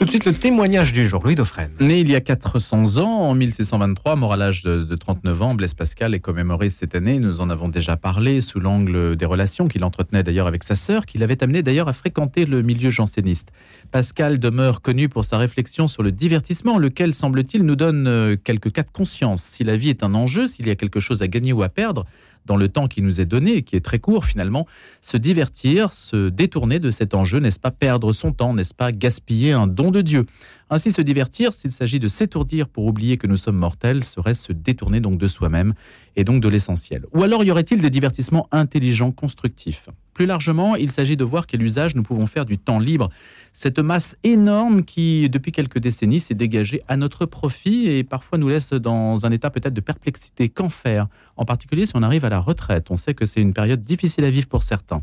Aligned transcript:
Tout 0.00 0.06
de 0.06 0.10
suite, 0.10 0.24
le 0.24 0.32
témoignage 0.32 0.94
du 0.94 1.04
jour, 1.04 1.22
Louis 1.22 1.34
Dauphren. 1.34 1.70
Né 1.78 2.00
il 2.00 2.10
y 2.10 2.16
a 2.16 2.22
400 2.22 2.96
ans, 2.96 3.20
en 3.20 3.34
1623, 3.34 4.16
mort 4.16 4.32
à 4.32 4.38
l'âge 4.38 4.62
de, 4.62 4.82
de 4.82 4.96
39 4.96 5.42
ans, 5.42 5.54
Blaise 5.54 5.74
Pascal 5.74 6.14
est 6.14 6.20
commémoré 6.20 6.70
cette 6.70 6.94
année. 6.94 7.18
Nous 7.18 7.42
en 7.42 7.50
avons 7.50 7.68
déjà 7.68 7.98
parlé 7.98 8.40
sous 8.40 8.60
l'angle 8.60 9.14
des 9.16 9.26
relations 9.26 9.68
qu'il 9.68 9.84
entretenait 9.84 10.22
d'ailleurs 10.22 10.46
avec 10.46 10.64
sa 10.64 10.74
sœur, 10.74 11.04
qu'il 11.04 11.22
avait 11.22 11.42
amené 11.44 11.62
d'ailleurs 11.62 11.88
à 11.88 11.92
fréquenter 11.92 12.46
le 12.46 12.62
milieu 12.62 12.88
janséniste. 12.88 13.50
Pascal 13.90 14.38
demeure 14.38 14.80
connu 14.80 15.10
pour 15.10 15.26
sa 15.26 15.36
réflexion 15.36 15.86
sur 15.86 16.02
le 16.02 16.12
divertissement, 16.12 16.78
lequel, 16.78 17.12
semble-t-il, 17.12 17.64
nous 17.64 17.76
donne 17.76 18.06
euh, 18.06 18.36
quelques 18.42 18.72
cas 18.72 18.82
de 18.82 18.90
conscience. 18.90 19.42
Si 19.42 19.64
la 19.64 19.76
vie 19.76 19.90
est 19.90 20.02
un 20.02 20.14
enjeu, 20.14 20.46
s'il 20.46 20.66
y 20.66 20.70
a 20.70 20.76
quelque 20.76 21.00
chose 21.00 21.20
à 21.20 21.28
gagner 21.28 21.52
ou 21.52 21.62
à 21.62 21.68
perdre, 21.68 22.06
dans 22.46 22.56
le 22.56 22.68
temps 22.68 22.88
qui 22.88 23.02
nous 23.02 23.20
est 23.20 23.26
donné, 23.26 23.56
et 23.56 23.62
qui 23.62 23.76
est 23.76 23.84
très 23.84 23.98
court 23.98 24.26
finalement, 24.26 24.66
se 25.02 25.16
divertir, 25.16 25.92
se 25.92 26.28
détourner 26.28 26.78
de 26.78 26.90
cet 26.90 27.14
enjeu, 27.14 27.38
n'est-ce 27.38 27.60
pas 27.60 27.70
perdre 27.70 28.12
son 28.12 28.32
temps, 28.32 28.54
n'est-ce 28.54 28.74
pas 28.74 28.92
gaspiller 28.92 29.52
un 29.52 29.66
don 29.66 29.90
de 29.90 30.00
Dieu? 30.00 30.26
Ainsi 30.70 30.92
se 30.92 31.02
divertir, 31.02 31.52
s'il 31.52 31.72
s'agit 31.72 31.98
de 31.98 32.08
s'étourdir 32.08 32.68
pour 32.68 32.86
oublier 32.86 33.16
que 33.16 33.26
nous 33.26 33.36
sommes 33.36 33.56
mortels, 33.56 34.04
serait 34.04 34.34
se 34.34 34.52
détourner 34.52 35.00
donc 35.00 35.18
de 35.18 35.26
soi-même 35.26 35.74
et 36.16 36.24
donc 36.24 36.40
de 36.42 36.48
l'essentiel? 36.48 37.06
Ou 37.12 37.22
alors 37.22 37.44
y 37.44 37.50
aurait-il 37.50 37.80
des 37.80 37.90
divertissements 37.90 38.48
intelligents, 38.52 39.10
constructifs? 39.10 39.88
Plus 40.20 40.26
largement, 40.26 40.76
il 40.76 40.90
s'agit 40.90 41.16
de 41.16 41.24
voir 41.24 41.46
quel 41.46 41.62
usage 41.62 41.94
nous 41.94 42.02
pouvons 42.02 42.26
faire 42.26 42.44
du 42.44 42.58
temps 42.58 42.78
libre 42.78 43.08
cette 43.54 43.78
masse 43.78 44.18
énorme 44.22 44.84
qui, 44.84 45.30
depuis 45.30 45.50
quelques 45.50 45.78
décennies, 45.78 46.20
s'est 46.20 46.34
dégagée 46.34 46.82
à 46.88 46.98
notre 46.98 47.24
profit 47.24 47.88
et 47.88 48.04
parfois 48.04 48.36
nous 48.36 48.50
laisse 48.50 48.74
dans 48.74 49.24
un 49.24 49.30
état 49.30 49.48
peut-être 49.48 49.72
de 49.72 49.80
perplexité. 49.80 50.50
Qu'en 50.50 50.68
faire? 50.68 51.06
En 51.38 51.46
particulier 51.46 51.86
si 51.86 51.92
on 51.94 52.02
arrive 52.02 52.26
à 52.26 52.28
la 52.28 52.38
retraite. 52.38 52.90
On 52.90 52.96
sait 52.96 53.14
que 53.14 53.24
c'est 53.24 53.40
une 53.40 53.54
période 53.54 53.82
difficile 53.82 54.24
à 54.24 54.30
vivre 54.30 54.46
pour 54.46 54.62
certains. 54.62 55.00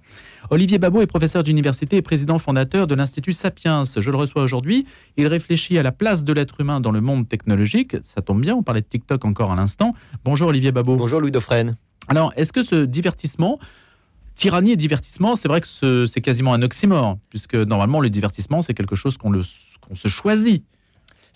Olivier 0.52 0.77
Babot 0.77 1.02
est 1.02 1.08
professeur 1.08 1.41
d'université 1.41 1.97
et 1.97 2.03
président 2.03 2.38
fondateur 2.38 2.86
de 2.86 2.94
l'Institut 2.94 3.34
Sapiens. 3.34 3.86
Je 3.86 4.11
le 4.11 4.17
reçois 4.17 4.44
aujourd'hui. 4.44 4.86
Il 5.17 5.25
réfléchit 5.25 5.80
à 5.80 5.84
la 5.84 5.91
place 5.91 6.25
de 6.25 6.31
l'être 6.31 6.61
humain 6.61 6.80
dans 6.80 6.91
le 6.91 7.02
monde 7.02 7.28
technologique. 7.28 7.97
Ça 8.03 8.22
tombe 8.22 8.39
bien, 8.39 8.53
on 8.53 8.61
parlait 8.61 8.81
de 8.81 8.88
TikTok 8.88 9.25
encore 9.25 9.52
à 9.52 9.56
l'instant. 9.56 9.95
Bonjour 10.23 10.50
Olivier 10.50 10.72
Babot. 10.72 10.95
Bonjour 10.95 11.19
Louis 11.19 11.31
Dauphren. 11.31 11.75
Alors, 12.08 12.31
est-ce 12.38 12.53
que 12.53 12.61
ce 12.61 12.86
divertissement 12.86 13.58
tyrannie 14.38 14.71
et 14.71 14.75
divertissement, 14.77 15.35
c'est 15.35 15.47
vrai 15.47 15.59
que 15.59 16.05
c'est 16.05 16.21
quasiment 16.21 16.53
un 16.53 16.61
oxymore, 16.61 17.17
puisque 17.30 17.55
normalement 17.55 17.99
le 17.99 18.09
divertissement, 18.09 18.61
c'est 18.61 18.73
quelque 18.73 18.95
chose 18.95 19.17
qu'on 19.17 19.33
se 19.95 20.07
choisit. 20.07 20.63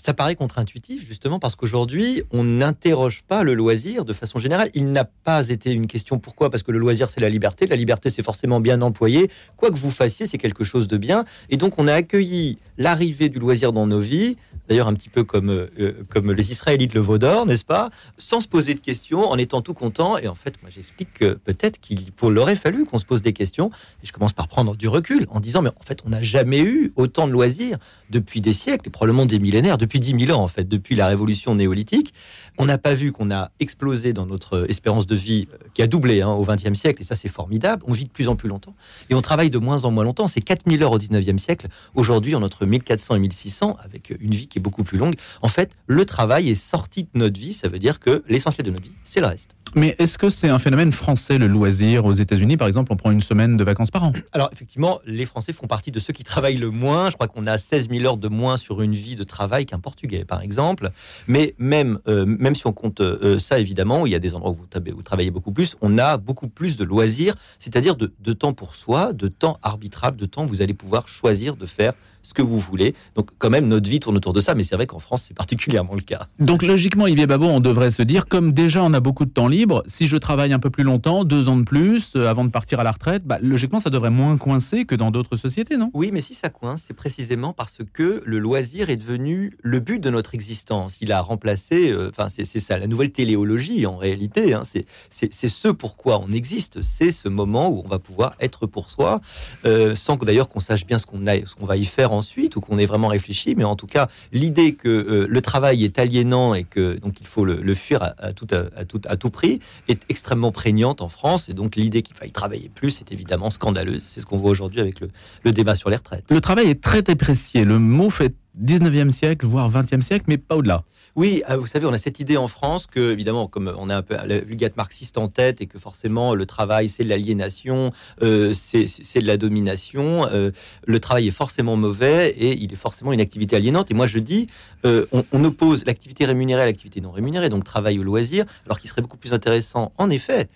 Ça 0.03 0.16
paraît 0.16 0.35
contre-intuitif, 0.35 1.07
justement, 1.07 1.38
parce 1.38 1.55
qu'aujourd'hui, 1.55 2.23
on 2.31 2.44
n'interroge 2.44 3.21
pas 3.21 3.44
le 3.44 3.53
loisir 3.53 4.03
de 4.03 4.13
façon 4.13 4.39
générale. 4.39 4.71
Il 4.73 4.91
n'a 4.91 5.05
pas 5.05 5.49
été 5.49 5.71
une 5.71 5.85
question. 5.85 6.17
Pourquoi? 6.17 6.49
Parce 6.49 6.63
que 6.63 6.71
le 6.71 6.80
loisir, 6.80 7.11
c'est 7.11 7.19
la 7.19 7.30
liberté. 7.30 7.67
La 7.67 7.75
liberté, 7.75 8.09
c'est 8.09 8.23
forcément 8.23 8.59
bien 8.59 8.81
employé. 8.81 9.30
Quoi 9.58 9.69
que 9.69 9.77
vous 9.77 9.91
fassiez, 9.91 10.25
c'est 10.25 10.39
quelque 10.39 10.63
chose 10.63 10.88
de 10.88 10.97
bien. 10.97 11.23
Et 11.52 11.58
donc, 11.58 11.77
on 11.77 11.88
a 11.88 11.93
accueilli 11.93 12.58
l'arrivée 12.80 13.30
du 13.30 13.38
loisir 13.38 13.73
dans 13.73 13.85
nos 13.85 13.99
vies, 13.99 14.38
d'ailleurs 14.67 14.88
un 14.88 14.95
petit 14.95 15.09
peu 15.09 15.23
comme, 15.23 15.52
euh, 15.52 15.93
comme 16.09 16.31
les 16.31 16.49
Israélites 16.49 16.95
le 16.95 16.99
veau 16.99 17.19
d'or, 17.19 17.45
n'est-ce 17.45 17.65
pas? 17.65 17.91
Sans 18.17 18.41
se 18.41 18.47
poser 18.47 18.73
de 18.73 18.80
questions, 18.80 19.30
en 19.30 19.38
étant 19.38 19.61
tout 19.61 19.75
content. 19.75 20.17
Et 20.17 20.27
en 20.27 20.33
fait, 20.33 20.59
moi, 20.63 20.71
j'explique 20.73 21.13
que 21.13 21.33
peut-être 21.33 21.80
qu'il 21.80 22.11
aurait 22.23 22.55
fallu 22.55 22.86
qu'on 22.86 22.97
se 22.97 23.05
pose 23.05 23.21
des 23.21 23.33
questions. 23.33 23.69
Et 24.02 24.08
je 24.08 24.11
commence 24.11 24.33
par 24.33 24.47
prendre 24.47 24.75
du 24.75 24.88
recul 24.88 25.27
en 25.30 25.39
disant, 25.39 25.61
mais 25.61 25.69
en 25.69 25.83
fait, 25.83 25.99
on 26.05 26.09
n'a 26.09 26.23
jamais 26.23 26.61
eu 26.61 26.91
autant 26.95 27.27
de 27.27 27.33
loisirs 27.33 27.77
depuis 28.09 28.41
des 28.41 28.53
siècles, 28.53 28.89
probablement 28.89 29.27
des 29.27 29.38
millénaires, 29.38 29.77
depuis 29.77 29.91
10 30.00 30.25
000 30.25 30.38
ans, 30.38 30.44
en 30.44 30.47
fait, 30.47 30.67
depuis 30.67 30.95
la 30.95 31.08
révolution 31.08 31.56
néolithique. 31.56 32.14
On 32.58 32.66
n'a 32.66 32.78
pas 32.78 32.94
vu 32.94 33.11
qu'on 33.11 33.31
a 33.31 33.52
explosé 33.59 34.14
dans 34.14 34.25
notre 34.25 34.70
espérance 34.70 35.08
de 35.08 35.16
vie, 35.16 35.48
euh, 35.53 35.58
qui 35.73 35.81
a 35.81 35.88
doublé 35.88 36.22
hein, 36.22 36.30
au 36.30 36.44
XXe 36.44 36.73
siècle, 36.73 37.02
et 37.02 37.06
ça, 37.06 37.16
c'est 37.16 37.30
formidable. 37.30 37.83
On 37.88 37.94
vit 37.94 38.06
de 38.06 38.09
plus 38.09 38.28
en 38.28 38.36
plus 38.36 38.50
longtemps, 38.50 38.75
et 39.09 39.16
on 39.16 39.22
travaille 39.22 39.50
de 39.50 39.58
moins 39.58 39.86
en 39.86 39.92
moins 39.92 40.03
longtemps. 40.03 40.28
C'est 40.28 40.42
4000 40.42 40.83
heures 40.83 40.92
au 40.92 40.98
XIXe 40.98 41.42
siècle. 41.42 41.67
Aujourd'hui, 41.95 42.36
en 42.36 42.39
notre 42.39 42.66
1400 42.66 43.16
et 43.16 43.20
1600, 43.20 43.78
avec 43.83 44.14
une 44.20 44.31
vie 44.31 44.48
qui 44.48 44.59
est 44.59 44.61
beaucoup 44.61 44.83
plus 44.83 44.98
longue. 44.98 45.16
En 45.42 45.48
fait, 45.48 45.72
le 45.88 46.05
travail 46.05 46.50
est 46.50 46.55
sorti 46.55 47.03
de 47.03 47.09
notre 47.16 47.39
vie. 47.39 47.53
Ça 47.53 47.67
veut 47.67 47.80
dire 47.80 48.00
que 48.00 48.23
l'essentiel 48.28 48.66
de 48.66 48.72
notre 48.72 48.83
vie, 48.83 48.95
c'est 49.03 49.20
le 49.20 49.27
reste. 49.27 49.55
Mais 49.76 49.95
est-ce 49.99 50.17
que 50.17 50.30
c'est 50.30 50.49
un 50.49 50.59
phénomène 50.59 50.92
français, 50.92 51.37
le 51.37 51.48
loisir 51.48 52.05
Aux 52.05 52.14
États-Unis, 52.14 52.58
par 52.58 52.67
exemple, 52.67 52.92
on 52.92 52.98
prend 52.98 53.11
une 53.11 53.21
semaine 53.21 53.58
de 53.58 53.64
vacances 53.64 53.92
par 53.92 54.04
an? 54.04 54.14
Alors, 54.33 54.49
effectivement, 54.52 54.99
les 55.05 55.26
Français 55.26 55.54
font 55.54 55.67
partie 55.67 55.92
de 55.92 55.99
ceux 55.99 56.14
qui 56.14 56.23
travaillent 56.23 56.58
le 56.58 56.71
moins. 56.71 57.09
Je 57.09 57.15
crois 57.15 57.27
qu'on 57.27 57.45
a 57.45 57.58
16 57.58 57.89
000 57.89 58.05
heures 58.05 58.17
de 58.17 58.27
moins 58.27 58.58
sur 58.58 58.82
une 58.82 58.93
vie 58.93 59.15
de 59.15 59.23
travail 59.23 59.65
qu'un 59.65 59.80
Portugais, 59.80 60.26
par 60.26 60.42
exemple. 60.42 60.92
Mais 61.27 61.55
même, 61.58 61.99
euh, 62.08 62.26
même 62.26 62.55
si 62.55 62.67
on 62.67 62.73
compte 62.73 63.02
euh, 63.02 63.39
ça, 63.39 63.59
évidemment, 63.59 64.05
il 64.05 64.11
y 64.11 64.15
a 64.15 64.20
des 64.20 64.33
endroits 64.36 64.52
où 64.52 64.55
vous, 64.55 65.04
travaillez 65.04 65.32
beaucoup 65.32 65.52
plus, 65.52 65.77
on 65.82 65.98
a 65.98 66.17
beaucoup 66.17 66.48
plus 66.48 66.77
de 66.77 66.83
loisirs, 66.83 67.36
c'est-à-dire 67.59 67.95
de, 67.95 68.14
de 68.20 68.33
temps 68.33 68.53
pour 68.53 68.76
soi, 68.76 69.14
de 69.14 69.27
temps 69.27 69.58
arbitrable, 69.61 70.17
de 70.17 70.26
temps 70.26 70.43
où 70.43 70.48
vous 70.48 70.61
allez 70.61 70.73
pouvoir 70.73 71.08
choisir 71.08 71.55
de 71.55 71.65
faire 71.65 71.93
ce 72.23 72.33
que 72.33 72.42
vous 72.42 72.59
voulez. 72.59 72.93
Donc, 73.15 73.30
quand 73.38 73.49
même, 73.49 73.67
notre 73.67 73.89
vie 73.89 73.99
tourne 73.99 74.17
autour 74.17 74.33
de 74.33 74.42
ça, 74.42 74.53
mais 74.53 74.64
c'est 74.64 74.76
vrai 74.76 74.88
qu'en 74.88 74.99
France, 74.99 75.26
c'est 75.27 75.33
particulièrement 75.33 75.95
le 75.95 76.02
cas. 76.02 76.27
Donc, 76.39 76.64
logiquement, 76.64 77.05
Olivier 77.05 77.27
Babot, 77.27 77.48
on 77.48 77.59
devrait 77.59 77.92
se 77.92 78.03
dire, 78.03 78.26
comme 78.27 78.53
déjà 78.53 78.83
on 78.83 78.93
a 78.93 78.99
beaucoup 78.99 79.26
de 79.26 79.32
temps 79.32 79.48
libre, 79.48 79.61
si 79.88 80.08
je 80.08 80.17
travaille 80.17 80.54
un 80.54 80.60
peu 80.60 80.70
plus 80.70 80.83
longtemps, 80.83 81.23
deux 81.23 81.49
ans 81.49 81.58
de 81.58 81.64
plus, 81.64 82.14
euh, 82.16 82.27
avant 82.27 82.44
de 82.44 82.49
partir 82.49 82.80
à 82.80 82.83
la 82.83 82.92
retraite, 82.92 83.23
bah, 83.26 83.39
logiquement, 83.42 83.80
ça 83.80 83.89
devrait 83.89 84.10
moins 84.10 84.38
coincer 84.38 84.86
que 84.86 84.95
dans 84.95 85.11
d'autres 85.11 85.36
sociétés, 85.36 85.77
non? 85.77 85.92
Oui, 85.94 86.11
mais 86.14 86.22
si 86.22 86.33
ça 86.33 86.49
coince, 86.49 86.83
c'est 86.88 86.94
précisément 86.94 87.54
parce 87.54 87.80
que 87.94 88.21
le 88.26 88.39
loisir 88.39 88.89
est 88.89 88.98
devenu 88.98 89.58
le 89.61 89.80
but 89.80 90.00
de 90.00 90.10
notre 90.10 90.36
existence. 90.36 90.98
Il 91.02 91.11
a 91.11 91.21
remplacé, 91.21 91.92
euh, 91.92 92.10
enfin, 92.10 92.27
c'est 92.30 92.45
ça, 92.45 92.77
la 92.77 92.88
nouvelle 92.88 93.11
téléologie 93.11 93.86
en 93.86 93.98
réalité. 93.98 94.54
Hein, 94.54 94.61
c'est 94.64 95.48
ce 95.48 95.67
pourquoi 95.67 96.20
on 96.20 96.32
existe. 96.32 96.82
C'est 96.82 97.11
ce 97.11 97.30
moment 97.30 97.70
où 97.70 97.82
on 97.86 97.88
va 97.88 98.00
pouvoir 98.00 98.36
être 98.39 98.67
pour 98.67 98.89
soi, 98.89 99.21
euh, 99.66 99.95
sans 99.95 100.17
que 100.17 100.26
d'ailleurs 100.26 100.50
qu'on 100.50 100.60
sache 100.60 100.86
bien 100.86 101.00
ce 101.00 101.05
qu'on 101.05 101.21
qu'on 101.21 101.66
va 101.66 101.77
y 101.77 101.86
faire 101.86 102.11
ensuite 102.14 102.55
ou 102.55 102.61
qu'on 102.61 102.77
ait 102.77 102.86
vraiment 102.86 103.10
réfléchi. 103.10 103.54
Mais 103.55 103.64
en 103.64 103.76
tout 103.76 103.88
cas, 103.88 104.08
l'idée 104.33 104.73
que 104.73 105.27
le 105.30 105.42
travail 105.42 105.83
est 105.83 106.00
aliénant 106.00 106.54
et 106.54 106.64
que 106.64 106.98
donc 106.98 107.21
il 107.21 107.27
faut 107.27 107.45
le, 107.45 107.76
fuir 107.76 108.14
à, 108.17 108.33
tout, 108.33 109.30
prix, 109.30 109.51
est 109.88 110.02
extrêmement 110.10 110.52
prégnante 110.52 111.02
en 111.02 111.10
France. 111.10 111.50
Et 111.50 111.54
donc 111.54 111.76
l'idée 111.76 112.02
qu'il 112.02 112.16
faille 112.16 112.32
travailler 112.32 112.70
plus 112.70 113.02
est 113.02 113.12
évidemment 113.12 113.50
scandaleuse. 113.50 114.04
C'est 114.04 114.22
ce 114.22 114.26
qu'on 114.26 114.38
voit 114.38 114.52
aujourd'hui 114.52 114.80
avec 114.80 115.00
le, 115.00 115.10
le, 115.44 115.52
débat 115.52 115.76
sur 115.76 115.89
les 115.89 115.98
retraites. 115.98 116.26
Le 116.30 116.42
travail 116.42 116.70
est 116.70 116.82
très 116.82 117.02
déprécié. 117.02 117.66
Le 117.66 117.80
mot 117.80 118.10
fait 118.10 118.34
19e 118.60 119.12
siècle, 119.12 119.45
voire 119.45 119.72
20e 119.72 120.02
siècle, 120.02 120.26
mais 120.28 120.38
pas 120.38 120.56
au-delà. 120.56 120.84
Oui, 121.16 121.44
euh, 121.50 121.58
vous 121.58 121.67
savez, 121.67 121.86
on 121.86 121.94
a 121.94 121.98
cette 121.98 122.20
idée 122.20 122.38
en 122.38 122.48
France 122.48 122.88
que, 122.88 123.12
évidemment, 123.12 123.48
comme 123.48 123.73
on 123.78 123.89
a 123.89 123.98
un 123.98 124.02
peu 124.02 124.16
la 124.16 124.39
vulgate 124.39 124.78
marxiste 124.78 125.17
en 125.17 125.28
tête 125.28 125.60
et 125.60 125.67
que 125.67 125.78
forcément 125.78 126.36
le 126.36 126.45
travail 126.45 126.88
c'est 126.88 127.04
de 127.04 127.10
l'aliénation, 127.10 127.92
euh, 128.22 128.54
c'est 128.54 129.19
de 129.19 129.28
la 129.28 129.38
domination, 129.38 130.28
euh, 130.31 130.51
le 130.86 131.00
travail 131.00 131.28
est 131.28 131.31
forcément 131.31 131.75
mauvais 131.75 132.30
et 132.30 132.57
il 132.57 132.72
est 132.72 132.78
forcément 132.78 133.12
une 133.12 133.19
activité 133.19 133.57
aliénante. 133.57 133.92
Et 133.92 133.94
moi 133.94 134.07
je 134.07 134.19
dis, 134.19 134.48
on, 134.83 135.25
on, 135.31 135.44
oppose 135.44 135.86
l'activité 135.86 136.25
rémunérée 136.25 136.62
à 136.62 136.66
l'activité 136.66 137.01
non 137.01 137.12
rémunérée, 137.12 137.50
donc 137.50 137.63
travail 137.63 138.00
au 138.00 138.04
loisir, 138.04 138.45
alors 138.66 138.80
qu'il 138.80 138.89
serait 138.89 139.01
beaucoup 139.01 139.18
plus 139.18 139.33
intéressant, 139.33 139.92
en 139.98 140.10
effet, 140.10 140.48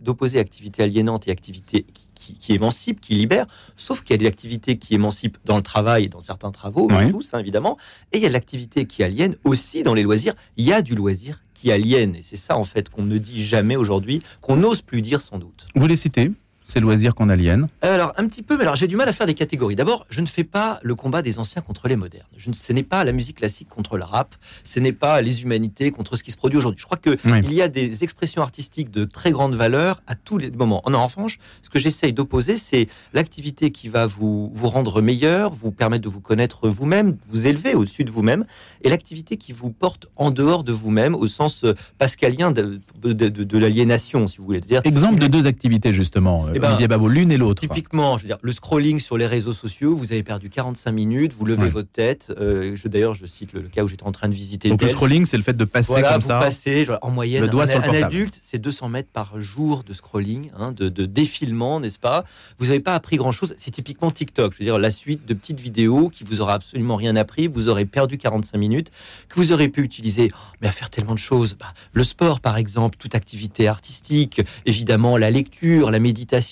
d'opposer 0.00 0.38
activité 0.38 0.82
aliénante 0.82 1.28
et 1.28 1.30
activité 1.30 1.84
qui, 1.92 2.07
émancipe, 2.48 3.00
qui 3.00 3.14
libère, 3.14 3.46
sauf 3.76 4.02
qu'il 4.02 4.14
y 4.14 4.14
a 4.14 4.18
des 4.18 4.26
activités 4.26 4.78
qui 4.78 4.94
émancipent 4.94 5.38
dans 5.44 5.56
le 5.56 5.62
travail 5.62 6.04
et 6.04 6.08
dans 6.08 6.20
certains 6.20 6.50
travaux, 6.50 6.88
tous 7.10 7.34
hein, 7.34 7.38
évidemment, 7.38 7.76
et 8.12 8.18
il 8.18 8.22
y 8.22 8.26
a 8.26 8.30
l'activité 8.30 8.86
qui 8.86 9.02
aliène 9.02 9.36
aussi 9.44 9.82
dans 9.82 9.94
les 9.94 10.02
loisirs. 10.02 10.34
Il 10.56 10.66
y 10.66 10.72
a 10.72 10.82
du 10.82 10.94
loisir 10.94 11.42
qui 11.54 11.72
aliène, 11.72 12.14
et 12.14 12.22
c'est 12.22 12.36
ça 12.36 12.56
en 12.56 12.64
fait 12.64 12.88
qu'on 12.88 13.02
ne 13.02 13.18
dit 13.18 13.44
jamais 13.44 13.76
aujourd'hui, 13.76 14.22
qu'on 14.40 14.56
n'ose 14.56 14.82
plus 14.82 15.02
dire 15.02 15.20
sans 15.20 15.38
doute. 15.38 15.66
Vous 15.74 15.86
les 15.86 15.96
citez? 15.96 16.30
Ces 16.68 16.80
loisirs 16.80 17.14
qu'on 17.14 17.28
aliène 17.28 17.68
euh, 17.84 17.94
Alors, 17.94 18.12
un 18.16 18.26
petit 18.28 18.42
peu, 18.42 18.56
mais 18.56 18.62
alors 18.62 18.76
j'ai 18.76 18.86
du 18.86 18.96
mal 18.96 19.08
à 19.08 19.12
faire 19.12 19.26
des 19.26 19.34
catégories. 19.34 19.74
D'abord, 19.74 20.06
je 20.10 20.20
ne 20.20 20.26
fais 20.26 20.44
pas 20.44 20.78
le 20.82 20.94
combat 20.94 21.22
des 21.22 21.38
anciens 21.38 21.62
contre 21.62 21.88
les 21.88 21.96
modernes. 21.96 22.26
Je 22.36 22.50
ne, 22.50 22.54
ce 22.54 22.72
n'est 22.72 22.82
pas 22.82 23.04
la 23.04 23.12
musique 23.12 23.38
classique 23.38 23.68
contre 23.68 23.96
le 23.96 24.04
rap, 24.04 24.34
ce 24.64 24.78
n'est 24.78 24.92
pas 24.92 25.20
les 25.22 25.42
humanités 25.42 25.90
contre 25.90 26.16
ce 26.16 26.22
qui 26.22 26.30
se 26.30 26.36
produit 26.36 26.58
aujourd'hui. 26.58 26.80
Je 26.80 26.86
crois 26.86 26.98
qu'il 26.98 27.18
il 27.44 27.54
y 27.54 27.62
a 27.62 27.68
des 27.68 28.04
expressions 28.04 28.42
artistiques 28.42 28.90
de 28.90 29.04
très 29.04 29.30
grande 29.30 29.54
valeur 29.54 30.02
à 30.06 30.14
tous 30.14 30.36
les 30.36 30.50
moments. 30.50 30.82
En 30.84 31.06
revanche, 31.06 31.38
ce 31.62 31.70
que 31.70 31.78
j'essaye 31.78 32.12
d'opposer, 32.12 32.56
c'est 32.56 32.88
l'activité 33.14 33.70
qui 33.70 33.88
va 33.88 34.06
vous, 34.06 34.50
vous 34.54 34.68
rendre 34.68 35.00
meilleur, 35.00 35.54
vous 35.54 35.70
permettre 35.70 36.04
de 36.04 36.08
vous 36.08 36.20
connaître 36.20 36.68
vous-même, 36.68 37.16
vous 37.30 37.46
élever 37.46 37.74
au-dessus 37.74 38.04
de 38.04 38.10
vous-même, 38.10 38.44
et 38.82 38.88
l'activité 38.88 39.36
qui 39.36 39.52
vous 39.52 39.70
porte 39.70 40.06
en 40.16 40.30
dehors 40.30 40.64
de 40.64 40.72
vous-même, 40.72 41.14
au 41.14 41.26
sens 41.28 41.64
euh, 41.64 41.74
pascalien 41.98 42.50
de, 42.50 42.80
de, 43.02 43.12
de, 43.12 43.58
l'aliénation, 43.58 44.26
si 44.26 44.38
vous 44.38 44.44
voulez 44.44 44.60
dire. 44.60 44.82
Exemple 44.84 45.18
de 45.18 45.26
deux 45.26 45.46
activités, 45.46 45.92
justement. 45.92 46.46
Euh, 46.46 46.57
eh 46.58 46.60
ben, 46.60 46.68
Olivier 46.70 46.88
Babot, 46.88 47.08
l'une 47.08 47.32
et 47.32 47.36
l'autre. 47.36 47.60
Typiquement, 47.60 48.16
je 48.16 48.22
veux 48.22 48.28
dire, 48.28 48.38
le 48.42 48.52
scrolling 48.52 48.98
sur 49.00 49.16
les 49.16 49.26
réseaux 49.26 49.52
sociaux, 49.52 49.96
vous 49.96 50.12
avez 50.12 50.22
perdu 50.22 50.50
45 50.50 50.92
minutes, 50.92 51.34
vous 51.38 51.44
levez 51.44 51.68
votre 51.68 51.90
tête. 51.90 52.32
Euh, 52.38 52.76
je, 52.76 52.88
D'ailleurs, 52.88 53.14
je 53.14 53.26
cite 53.26 53.52
le, 53.52 53.62
cas 53.62 53.84
où 53.84 53.88
j'étais 53.88 54.04
en 54.04 54.12
train 54.12 54.28
de 54.28 54.34
visiter. 54.34 54.68
Donc 54.68 54.82
le 54.82 54.88
scrolling, 54.88 55.26
c'est 55.26 55.36
le 55.36 55.42
fait 55.42 55.56
de 55.56 55.64
passer 55.64 55.92
voilà, 55.92 56.12
comme 56.12 56.22
vous 56.22 56.28
ça. 56.28 56.38
Passez, 56.38 56.86
en 57.02 57.10
moyenne, 57.10 57.42
le 57.42 57.48
doigt 57.48 57.70
un, 57.70 58.02
adulte, 58.02 58.38
c'est 58.40 58.58
200 58.58 58.88
mètres 58.88 59.10
par 59.12 59.40
jour 59.40 59.84
de 59.84 59.92
scrolling, 59.92 60.50
hein, 60.58 60.72
de, 60.72 60.88
de, 60.88 61.06
défilement, 61.06 61.80
n'est-ce 61.80 61.98
pas? 61.98 62.24
Vous 62.58 62.66
n'avez 62.66 62.80
pas 62.80 62.94
appris 62.94 63.16
grand-chose. 63.16 63.54
C'est 63.58 63.70
typiquement 63.70 64.10
TikTok, 64.10 64.54
je 64.54 64.58
veux 64.58 64.64
dire, 64.64 64.78
la 64.78 64.90
suite 64.90 65.26
de 65.26 65.34
petites 65.34 65.60
vidéos 65.60 66.08
qui 66.08 66.24
vous 66.24 66.40
aura 66.40 66.54
absolument 66.54 66.96
rien 66.96 67.16
appris. 67.16 67.46
Vous 67.46 67.68
aurez 67.68 67.84
perdu 67.84 68.18
45 68.18 68.58
minutes 68.58 68.90
que 69.28 69.36
vous 69.36 69.52
aurez 69.52 69.68
pu 69.68 69.82
utiliser, 69.82 70.30
oh, 70.32 70.36
mais 70.60 70.68
à 70.68 70.72
faire 70.72 70.90
tellement 70.90 71.14
de 71.14 71.18
choses. 71.18 71.54
Bah, 71.54 71.72
le 71.92 72.04
sport, 72.04 72.40
par 72.40 72.56
exemple, 72.56 72.96
toute 72.98 73.14
activité 73.14 73.68
artistique, 73.68 74.40
évidemment, 74.66 75.16
la 75.16 75.30
lecture, 75.30 75.90
la 75.90 75.98
méditation 75.98 76.47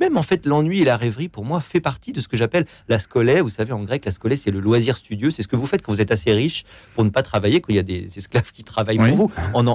même 0.00 0.16
en 0.16 0.22
fait 0.22 0.46
l'ennui 0.46 0.82
et 0.82 0.84
la 0.84 0.96
rêverie, 0.96 1.28
pour 1.28 1.44
moi, 1.44 1.60
fait 1.60 1.80
partie 1.80 2.12
de 2.12 2.20
ce 2.20 2.28
que 2.28 2.36
j'appelle 2.36 2.64
la 2.88 2.98
scolée. 2.98 3.40
Vous 3.40 3.48
savez, 3.48 3.72
en 3.72 3.82
grec, 3.82 4.04
la 4.04 4.10
scolée, 4.10 4.36
c'est 4.36 4.50
le 4.50 4.60
loisir 4.60 4.96
studieux. 4.96 5.30
C'est 5.30 5.42
ce 5.42 5.48
que 5.48 5.56
vous 5.56 5.66
faites 5.66 5.82
quand 5.82 5.92
vous 5.92 6.00
êtes 6.00 6.12
assez 6.12 6.32
riche 6.32 6.64
pour 6.94 7.04
ne 7.04 7.10
pas 7.10 7.22
travailler, 7.22 7.60
quand 7.60 7.72
il 7.72 7.76
y 7.76 7.80
a 7.80 7.84
des 7.84 8.08
esclaves 8.16 8.50
qui 8.52 8.64
travaillent 8.64 8.98
pour 8.98 9.28
vous. 9.28 9.32
En, 9.54 9.66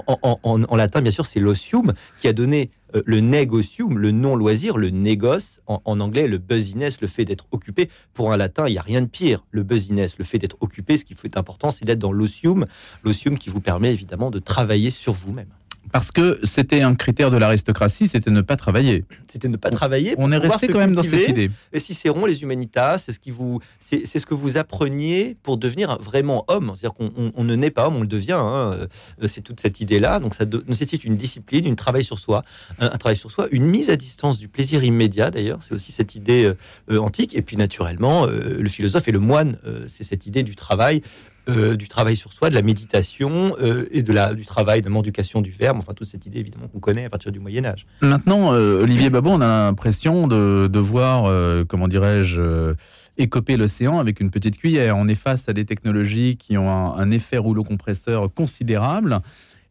en, 0.43 0.75
latin, 0.75 1.01
bien 1.01 1.11
sûr, 1.11 1.25
c'est 1.25 1.39
l'osium 1.39 1.93
qui 2.19 2.27
a 2.27 2.33
donné 2.33 2.71
euh, 2.95 3.01
le 3.05 3.19
negocium, 3.19 3.97
le 3.97 4.11
non-loisir, 4.11 4.77
le 4.77 4.89
négoce, 4.89 5.61
en, 5.67 5.99
anglais, 5.99 6.27
le 6.27 6.37
business, 6.37 7.01
le 7.01 7.07
fait 7.07 7.25
d'être 7.25 7.47
occupé. 7.51 7.89
Pour 8.13 8.31
un 8.31 8.37
latin, 8.37 8.67
il 8.67 8.73
n'y 8.73 8.77
a 8.77 8.83
rien 8.83 9.01
de 9.01 9.07
pire. 9.07 9.45
Le 9.51 9.63
business, 9.63 10.17
le 10.17 10.25
fait 10.25 10.39
d'être 10.39 10.57
occupé, 10.61 10.97
ce 10.97 11.05
qui 11.05 11.13
est 11.23 11.37
important, 11.37 11.71
c'est 11.71 11.85
d'être 11.85 11.99
dans 11.99 12.11
l'osium, 12.11 12.65
l'osium 13.03 13.37
qui 13.37 13.49
vous 13.49 13.61
permet 13.61 13.91
évidemment 13.91 14.31
de 14.31 14.39
travailler 14.39 14.89
sur 14.89 15.13
vous-même. 15.13 15.49
Parce 15.91 16.11
que 16.11 16.39
c'était 16.43 16.81
un 16.81 16.95
critère 16.95 17.31
de 17.31 17.37
l'aristocratie, 17.37 18.07
c'était 18.07 18.31
ne 18.31 18.41
pas 18.41 18.55
travailler. 18.55 19.03
C'était 19.27 19.49
ne 19.49 19.57
pas 19.57 19.71
travailler. 19.71 20.15
On 20.17 20.31
est 20.31 20.37
resté 20.37 20.67
quand 20.67 20.79
même 20.79 20.95
dans 20.95 21.03
cette 21.03 21.27
idée. 21.27 21.51
Et 21.73 21.79
Cicéron, 21.79 22.25
les 22.25 22.43
humanitas, 22.43 22.99
c'est 22.99 23.11
ce 23.11 23.19
qui 23.19 23.31
vous, 23.31 23.59
c'est 23.79 24.05
ce 24.05 24.25
que 24.25 24.33
vous 24.33 24.57
appreniez 24.57 25.35
pour 25.43 25.57
devenir 25.57 25.97
vraiment 25.99 26.45
homme. 26.47 26.73
C'est-à-dire 26.75 26.93
qu'on 26.93 27.43
ne 27.43 27.55
naît 27.55 27.71
pas 27.71 27.87
homme, 27.87 27.97
on 27.97 28.01
le 28.01 28.07
devient. 28.07 28.33
Hein. 28.33 28.87
Euh, 29.21 29.27
c'est 29.27 29.41
toute 29.41 29.59
cette 29.59 29.81
idée-là. 29.81 30.19
Donc 30.19 30.33
ça 30.33 30.45
nécessite 30.67 31.03
une 31.03 31.15
discipline, 31.15 31.65
une 31.65 31.75
travail 31.75 32.03
sur 32.03 32.19
soi, 32.19 32.43
un, 32.79 32.89
travail 32.89 33.17
sur 33.17 33.31
soi, 33.31 33.47
une 33.51 33.65
mise 33.65 33.89
à 33.89 33.95
distance 33.95 34.37
du 34.37 34.47
plaisir 34.47 34.83
immédiat. 34.83 35.29
D'ailleurs, 35.29 35.59
c'est 35.61 35.73
aussi 35.73 35.91
cette 35.91 36.15
idée 36.15 36.45
euh, 36.45 36.57
euh, 36.89 36.99
antique. 36.99 37.35
Et 37.35 37.41
puis 37.41 37.57
naturellement, 37.57 38.25
le 38.27 38.69
philosophe 38.69 39.07
et 39.07 39.11
le 39.11 39.19
moine, 39.19 39.57
c'est 39.87 40.03
cette 40.03 40.25
idée 40.25 40.43
du 40.43 40.55
travail 40.55 41.01
euh, 41.49 41.75
du 41.75 41.87
travail 41.87 42.15
sur 42.15 42.33
soi, 42.33 42.49
de 42.51 42.55
la 42.55 42.61
méditation 42.61 43.55
euh, 43.59 43.87
et 43.91 44.03
de 44.03 44.13
la, 44.13 44.35
du 44.35 44.45
travail 44.45 44.83
de 44.83 44.89
l'éducation 44.89 45.41
du 45.41 45.49
verbe, 45.49 45.77
enfin 45.79 45.93
toute 45.93 46.07
cette 46.07 46.27
idée 46.27 46.39
évidemment 46.39 46.67
qu'on 46.67 46.79
connaît 46.79 47.05
à 47.05 47.09
partir 47.09 47.31
du 47.31 47.39
Moyen 47.39 47.65
Âge. 47.65 47.87
Maintenant, 48.01 48.53
euh, 48.53 48.83
Olivier 48.83 49.09
Babon, 49.09 49.39
on 49.39 49.41
a 49.41 49.47
l'impression 49.47 50.27
de, 50.27 50.69
de, 50.71 50.79
voir, 50.79 51.31
comment 51.67 51.87
dirais-je, 51.87 52.75
écoper 53.17 53.57
l'océan 53.57 53.97
avec 53.97 54.19
une 54.19 54.29
petite 54.29 54.57
cuillère. 54.57 54.95
On 54.97 55.07
est 55.07 55.15
face 55.15 55.49
à 55.49 55.53
des 55.53 55.65
technologies 55.65 56.37
qui 56.37 56.59
ont 56.59 56.69
un, 56.69 56.95
un 56.95 57.09
effet 57.09 57.37
rouleau 57.37 57.63
compresseur 57.63 58.31
considérable. 58.31 59.21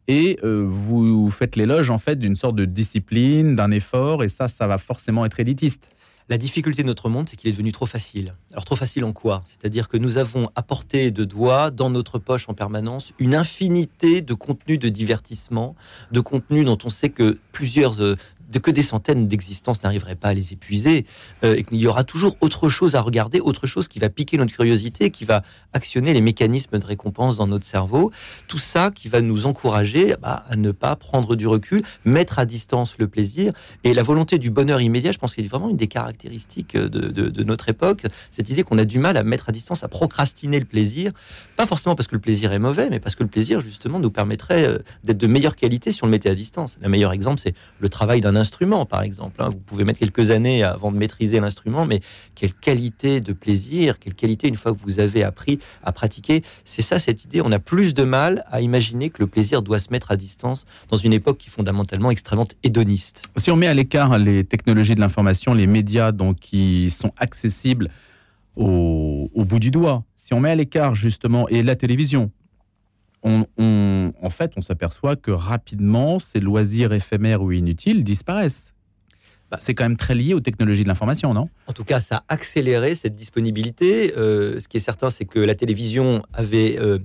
Et 0.08 0.40
vous 0.42 1.30
faites 1.30 1.54
l'éloge 1.54 1.90
en 1.90 1.98
fait 1.98 2.16
d'une 2.16 2.34
sorte 2.34 2.56
de 2.56 2.64
discipline, 2.64 3.54
d'un 3.54 3.70
effort, 3.70 4.24
et 4.24 4.28
ça, 4.28 4.48
ça 4.48 4.66
va 4.66 4.78
forcément 4.78 5.24
être 5.24 5.38
élitiste. 5.38 5.88
La 6.30 6.38
difficulté 6.38 6.82
de 6.82 6.86
notre 6.86 7.08
monde, 7.08 7.28
c'est 7.28 7.34
qu'il 7.34 7.48
est 7.48 7.52
devenu 7.52 7.72
trop 7.72 7.86
facile. 7.86 8.36
Alors 8.52 8.64
trop 8.64 8.76
facile 8.76 9.04
en 9.04 9.12
quoi? 9.12 9.42
C'est-à-dire 9.48 9.88
que 9.88 9.96
nous 9.96 10.16
avons 10.16 10.48
apporté 10.54 11.10
de 11.10 11.24
doigts 11.24 11.72
dans 11.72 11.90
notre 11.90 12.20
poche 12.20 12.48
en 12.48 12.54
permanence 12.54 13.12
une 13.18 13.34
infinité 13.34 14.22
de 14.22 14.32
contenus 14.34 14.78
de 14.78 14.88
divertissement, 14.88 15.74
de 16.12 16.20
contenus 16.20 16.64
dont 16.64 16.78
on 16.84 16.88
sait 16.88 17.10
que 17.10 17.36
plusieurs 17.50 18.00
euh, 18.00 18.14
que 18.58 18.70
des 18.70 18.82
centaines 18.82 19.28
d'existences 19.28 19.82
n'arriveraient 19.82 20.16
pas 20.16 20.28
à 20.28 20.32
les 20.32 20.52
épuiser, 20.52 21.06
euh, 21.44 21.56
et 21.56 21.64
qu'il 21.64 21.78
y 21.78 21.86
aura 21.86 22.04
toujours 22.04 22.36
autre 22.40 22.68
chose 22.68 22.94
à 22.94 23.00
regarder, 23.00 23.40
autre 23.40 23.66
chose 23.66 23.88
qui 23.88 23.98
va 23.98 24.08
piquer 24.08 24.36
notre 24.36 24.52
curiosité, 24.52 25.10
qui 25.10 25.24
va 25.24 25.42
actionner 25.72 26.12
les 26.12 26.20
mécanismes 26.20 26.78
de 26.78 26.84
récompense 26.84 27.36
dans 27.36 27.46
notre 27.46 27.64
cerveau. 27.64 28.10
Tout 28.48 28.58
ça 28.58 28.90
qui 28.90 29.08
va 29.08 29.20
nous 29.20 29.46
encourager 29.46 30.14
bah, 30.20 30.44
à 30.48 30.56
ne 30.56 30.72
pas 30.72 30.96
prendre 30.96 31.36
du 31.36 31.46
recul, 31.46 31.82
mettre 32.04 32.38
à 32.38 32.44
distance 32.44 32.96
le 32.98 33.08
plaisir 33.08 33.52
et 33.84 33.94
la 33.94 34.02
volonté 34.02 34.38
du 34.38 34.50
bonheur 34.50 34.80
immédiat. 34.80 35.12
Je 35.12 35.18
pense 35.18 35.34
qu'il 35.34 35.44
est 35.44 35.48
vraiment 35.48 35.68
une 35.68 35.76
des 35.76 35.88
caractéristiques 35.88 36.76
de, 36.76 37.08
de 37.08 37.44
notre 37.44 37.68
époque, 37.68 38.02
cette 38.30 38.50
idée 38.50 38.62
qu'on 38.62 38.78
a 38.78 38.84
du 38.84 38.98
mal 38.98 39.16
à 39.16 39.22
mettre 39.22 39.48
à 39.48 39.52
distance, 39.52 39.84
à 39.84 39.88
procrastiner 39.88 40.58
le 40.58 40.64
plaisir, 40.64 41.12
pas 41.56 41.66
forcément 41.66 41.94
parce 41.94 42.06
que 42.06 42.14
le 42.14 42.20
plaisir 42.20 42.52
est 42.52 42.58
mauvais, 42.58 42.88
mais 42.90 43.00
parce 43.00 43.14
que 43.14 43.22
le 43.22 43.28
plaisir 43.28 43.60
justement 43.60 43.98
nous 43.98 44.10
permettrait 44.10 44.66
euh, 44.66 44.78
d'être 45.04 45.18
de 45.18 45.26
meilleure 45.26 45.56
qualité 45.56 45.92
si 45.92 46.02
on 46.02 46.06
le 46.06 46.10
mettait 46.10 46.30
à 46.30 46.34
distance. 46.34 46.78
Le 46.80 46.88
meilleur 46.88 47.12
exemple, 47.12 47.40
c'est 47.40 47.54
le 47.78 47.88
travail 47.88 48.20
d'un 48.20 48.36
instrument, 48.40 48.86
par 48.86 49.02
exemple. 49.02 49.42
Hein. 49.42 49.48
Vous 49.50 49.58
pouvez 49.58 49.84
mettre 49.84 49.98
quelques 49.98 50.30
années 50.30 50.64
avant 50.64 50.90
de 50.90 50.96
maîtriser 50.96 51.38
l'instrument, 51.40 51.86
mais 51.86 52.00
quelle 52.34 52.52
qualité 52.52 53.20
de 53.20 53.32
plaisir, 53.32 53.98
quelle 53.98 54.14
qualité 54.14 54.48
une 54.48 54.56
fois 54.56 54.72
que 54.72 54.78
vous 54.82 54.98
avez 54.98 55.22
appris 55.22 55.60
à 55.84 55.92
pratiquer. 55.92 56.42
C'est 56.64 56.82
ça 56.82 56.98
cette 56.98 57.24
idée. 57.24 57.40
On 57.40 57.52
a 57.52 57.58
plus 57.58 57.94
de 57.94 58.02
mal 58.02 58.44
à 58.50 58.60
imaginer 58.60 59.10
que 59.10 59.22
le 59.22 59.26
plaisir 59.26 59.62
doit 59.62 59.78
se 59.78 59.90
mettre 59.90 60.10
à 60.10 60.16
distance 60.16 60.66
dans 60.88 60.96
une 60.96 61.12
époque 61.12 61.38
qui 61.38 61.48
est 61.48 61.52
fondamentalement 61.52 62.10
extrêmement 62.10 62.46
hédoniste. 62.62 63.24
Si 63.36 63.50
on 63.50 63.56
met 63.56 63.66
à 63.66 63.74
l'écart 63.74 64.18
les 64.18 64.44
technologies 64.44 64.94
de 64.94 65.00
l'information, 65.00 65.54
les 65.54 65.66
médias 65.66 66.12
donc 66.12 66.38
qui 66.38 66.90
sont 66.90 67.12
accessibles 67.16 67.90
au, 68.56 69.30
au 69.34 69.44
bout 69.44 69.58
du 69.58 69.70
doigt, 69.70 70.04
si 70.16 70.34
on 70.34 70.40
met 70.40 70.50
à 70.50 70.54
l'écart 70.54 70.94
justement 70.94 71.48
et 71.48 71.62
la 71.62 71.76
télévision, 71.76 72.30
on, 73.22 74.12
en 74.20 74.30
fait, 74.30 74.52
on 74.56 74.60
s'aperçoit 74.60 75.16
que 75.16 75.30
rapidement, 75.30 76.18
ces 76.18 76.40
loisirs 76.40 76.92
éphémères 76.92 77.42
ou 77.42 77.52
inutiles 77.52 78.04
disparaissent. 78.04 78.72
Bah, 79.50 79.56
c'est 79.58 79.74
quand 79.74 79.84
même 79.84 79.96
très 79.96 80.14
lié 80.14 80.32
aux 80.32 80.40
technologies 80.40 80.84
de 80.84 80.88
l'information, 80.88 81.34
non? 81.34 81.48
En 81.66 81.72
tout 81.72 81.84
cas, 81.84 81.98
ça 81.98 82.18
a 82.18 82.34
accéléré 82.34 82.94
cette 82.94 83.16
disponibilité. 83.16 84.16
Euh, 84.16 84.60
ce 84.60 84.68
qui 84.68 84.76
est 84.76 84.80
certain, 84.80 85.10
c'est 85.10 85.24
que 85.24 85.40
la 85.40 85.56
télévision 85.56 86.22
avait 86.32 86.78
euh, 86.78 87.00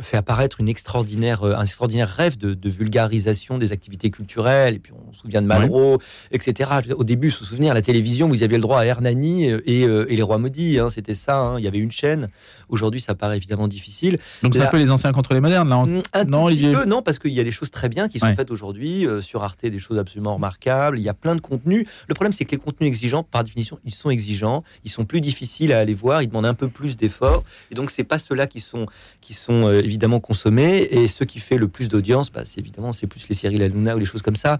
fait 0.00 0.16
apparaître 0.16 0.60
une 0.60 0.68
extraordinaire, 0.68 1.42
euh, 1.42 1.54
un 1.56 1.62
extraordinaire 1.62 2.08
rêve 2.08 2.38
de, 2.38 2.68
vulgarisation 2.68 3.58
des 3.58 3.72
activités 3.72 4.10
culturelles. 4.10 4.74
Et 4.74 4.78
puis 4.78 4.92
on 4.92 5.12
se 5.12 5.20
souvient 5.20 5.42
de 5.42 5.46
Malraux, 5.46 5.98
etc. 6.30 6.70
Au 6.96 7.04
début, 7.04 7.30
se 7.30 7.44
souvenir, 7.44 7.74
la 7.74 7.82
télévision, 7.82 8.28
vous 8.28 8.42
aviez 8.42 8.56
le 8.56 8.62
droit 8.62 8.80
à 8.80 8.84
Hernani 8.84 9.50
euh, 9.50 9.60
euh, 9.68 10.06
et, 10.08 10.16
les 10.16 10.22
Rois 10.22 10.38
Maudits. 10.38 10.78
Hein, 10.78 10.90
C'était 10.90 11.14
ça. 11.14 11.38
Hein. 11.38 11.58
Il 11.58 11.64
y 11.64 11.68
avait 11.68 11.78
une 11.78 11.90
chaîne. 11.90 12.28
Aujourd'hui, 12.68 13.00
ça 13.00 13.14
paraît 13.14 13.36
évidemment 13.36 13.68
difficile. 13.68 14.18
Donc 14.42 14.54
c'est 14.54 14.62
un 14.62 14.66
peu 14.66 14.78
les 14.78 14.90
anciens 14.90 15.12
contre 15.12 15.34
les 15.34 15.40
modernes, 15.40 15.68
là 15.68 15.84
mm, 15.84 16.02
Un 16.12 16.24
non, 16.24 16.46
petit 16.46 16.62
peu, 16.62 16.84
non, 16.84 17.02
parce 17.02 17.18
qu'il 17.18 17.32
y 17.32 17.40
a 17.40 17.44
des 17.44 17.50
choses 17.50 17.70
très 17.70 17.88
bien 17.88 18.08
qui 18.08 18.18
sont 18.18 18.34
faites 18.34 18.50
aujourd'hui 18.50 19.06
sur 19.20 19.42
Arte, 19.42 19.66
des 19.66 19.78
choses 19.78 19.98
absolument 19.98 20.34
remarquables. 20.34 20.98
Il 20.98 21.02
y 21.02 21.08
a 21.08 21.14
plein 21.14 21.34
de 21.34 21.40
contenus. 21.40 21.86
Le 22.08 22.14
problème, 22.14 22.32
c'est 22.32 22.44
que 22.44 22.52
les 22.52 22.58
contenus 22.58 22.88
exigeants, 22.88 23.22
par 23.22 23.44
définition, 23.44 23.78
ils 23.84 23.94
sont 23.94 24.10
exigeants. 24.10 24.62
Ils 24.84 24.90
sont 24.90 25.04
plus 25.04 25.20
difficiles 25.20 25.72
à 25.72 25.80
aller 25.80 25.94
voir. 25.94 26.22
Ils 26.22 26.28
demandent 26.28 26.46
un 26.46 26.54
peu 26.54 26.68
plus 26.68 26.96
d'efforts. 26.96 27.42
Et 27.70 27.74
donc, 27.74 27.90
c'est 27.90 28.04
pas 28.04 28.18
ceux-là 28.18 28.46
qui 28.46 28.60
sont 28.60 28.86
qui 29.20 29.34
sont 29.34 29.66
euh, 29.66 29.80
évidemment 29.80 30.20
consommés. 30.20 30.88
Et 30.90 31.06
ce 31.06 31.24
qui 31.24 31.40
fait 31.40 31.58
le 31.58 31.68
plus 31.68 31.88
d'audience, 31.88 32.30
bah, 32.30 32.42
c'est 32.44 32.60
évidemment 32.60 32.92
c'est 32.92 33.06
plus 33.06 33.28
les 33.28 33.34
séries 33.34 33.58
La 33.58 33.68
Luna 33.68 33.96
ou 33.96 33.98
les 33.98 34.04
choses 34.04 34.22
comme 34.22 34.36
ça, 34.36 34.58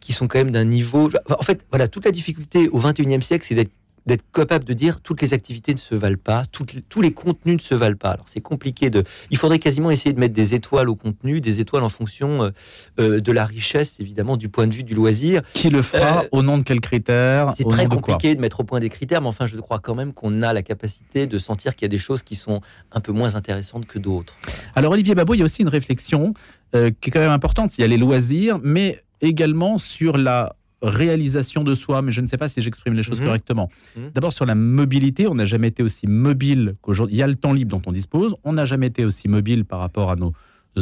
qui 0.00 0.12
sont 0.12 0.28
quand 0.28 0.38
même 0.38 0.50
d'un 0.50 0.64
niveau. 0.64 1.10
En 1.30 1.42
fait, 1.42 1.66
voilà, 1.70 1.88
toute 1.88 2.04
la 2.04 2.10
difficulté 2.10 2.68
au 2.68 2.80
21e 2.80 3.20
siècle, 3.20 3.44
c'est 3.48 3.54
d'être 3.54 3.72
d'être 4.08 4.24
capable 4.32 4.64
de 4.64 4.72
dire 4.72 5.00
toutes 5.00 5.22
les 5.22 5.34
activités 5.34 5.72
ne 5.72 5.78
se 5.78 5.94
valent 5.94 6.16
pas, 6.22 6.46
tous 6.50 7.00
les 7.00 7.12
contenus 7.12 7.56
ne 7.56 7.60
se 7.60 7.74
valent 7.74 7.96
pas. 7.96 8.10
Alors 8.10 8.24
c'est 8.26 8.40
compliqué 8.40 8.90
de. 8.90 9.04
Il 9.30 9.36
faudrait 9.36 9.58
quasiment 9.58 9.90
essayer 9.90 10.12
de 10.12 10.18
mettre 10.18 10.34
des 10.34 10.54
étoiles 10.54 10.88
au 10.88 10.96
contenu, 10.96 11.40
des 11.40 11.60
étoiles 11.60 11.84
en 11.84 11.88
fonction 11.88 12.42
euh, 12.42 12.50
euh, 12.98 13.20
de 13.20 13.32
la 13.32 13.44
richesse, 13.44 13.96
évidemment, 14.00 14.36
du 14.36 14.48
point 14.48 14.66
de 14.66 14.74
vue 14.74 14.82
du 14.82 14.94
loisir. 14.94 15.42
Qui 15.52 15.68
le 15.68 15.82
fera 15.82 16.24
euh, 16.24 16.28
Au 16.32 16.42
nom 16.42 16.58
de 16.58 16.62
quels 16.62 16.80
critères 16.80 17.52
C'est 17.56 17.68
très 17.68 17.86
compliqué 17.86 18.34
de, 18.34 18.40
mettre 18.40 18.60
au 18.60 18.64
point 18.64 18.80
des 18.80 18.88
critères, 18.88 19.20
mais 19.20 19.28
enfin, 19.28 19.46
je 19.46 19.56
crois 19.58 19.78
quand 19.78 19.94
même 19.94 20.12
qu'on 20.14 20.42
a 20.42 20.52
la 20.52 20.62
capacité 20.62 21.26
de 21.26 21.38
sentir 21.38 21.76
qu'il 21.76 21.82
y 21.82 21.90
a 21.90 21.90
des 21.90 21.98
choses 21.98 22.22
qui 22.22 22.34
sont 22.34 22.62
un 22.90 23.00
peu 23.00 23.12
moins 23.12 23.34
intéressantes 23.34 23.86
que 23.86 23.98
d'autres. 23.98 24.34
Alors 24.74 24.92
Olivier 24.92 25.14
Babot, 25.14 25.34
il 25.34 25.40
y 25.40 25.42
a 25.42 25.44
aussi 25.44 25.62
une 25.62 25.68
réflexion 25.68 26.32
qui 26.72 26.78
est 26.78 27.10
quand 27.10 27.20
même 27.20 27.30
importante. 27.30 27.76
Il 27.76 27.82
y 27.82 27.84
a 27.84 27.86
les 27.86 27.96
loisirs, 27.96 28.58
mais 28.62 29.02
également 29.20 29.78
sur 29.78 30.16
la 30.16 30.54
réalisation 30.82 31.64
de 31.64 31.74
soi, 31.74 32.02
mais 32.02 32.12
je 32.12 32.20
ne 32.20 32.26
sais 32.26 32.36
pas 32.36 32.48
si 32.48 32.60
j'exprime 32.60 32.94
les 32.94 33.02
choses 33.02 33.20
mhm. 33.20 33.26
correctement. 33.26 33.68
Mhm. 33.96 34.10
D'abord 34.14 34.32
sur 34.32 34.46
la 34.46 34.54
mobilité, 34.54 35.26
on 35.26 35.34
n'a 35.34 35.44
jamais 35.44 35.68
été 35.68 35.82
aussi 35.82 36.06
mobile 36.06 36.76
qu'aujourd'hui. 36.82 37.16
Il 37.16 37.18
y 37.18 37.22
a 37.22 37.26
le 37.26 37.36
temps 37.36 37.52
libre 37.52 37.76
dont 37.76 37.82
on 37.86 37.92
dispose, 37.92 38.34
on 38.44 38.52
n'a 38.52 38.64
jamais 38.64 38.86
été 38.86 39.04
aussi 39.04 39.28
mobile 39.28 39.64
par 39.64 39.80
rapport 39.80 40.10
à 40.10 40.16
nos 40.16 40.32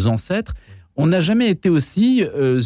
ancêtres 0.07 0.55
on 0.97 1.07
n'a 1.07 1.21
jamais 1.21 1.51
été 1.51 1.69
aussi 1.69 2.25
euh, 2.25 2.61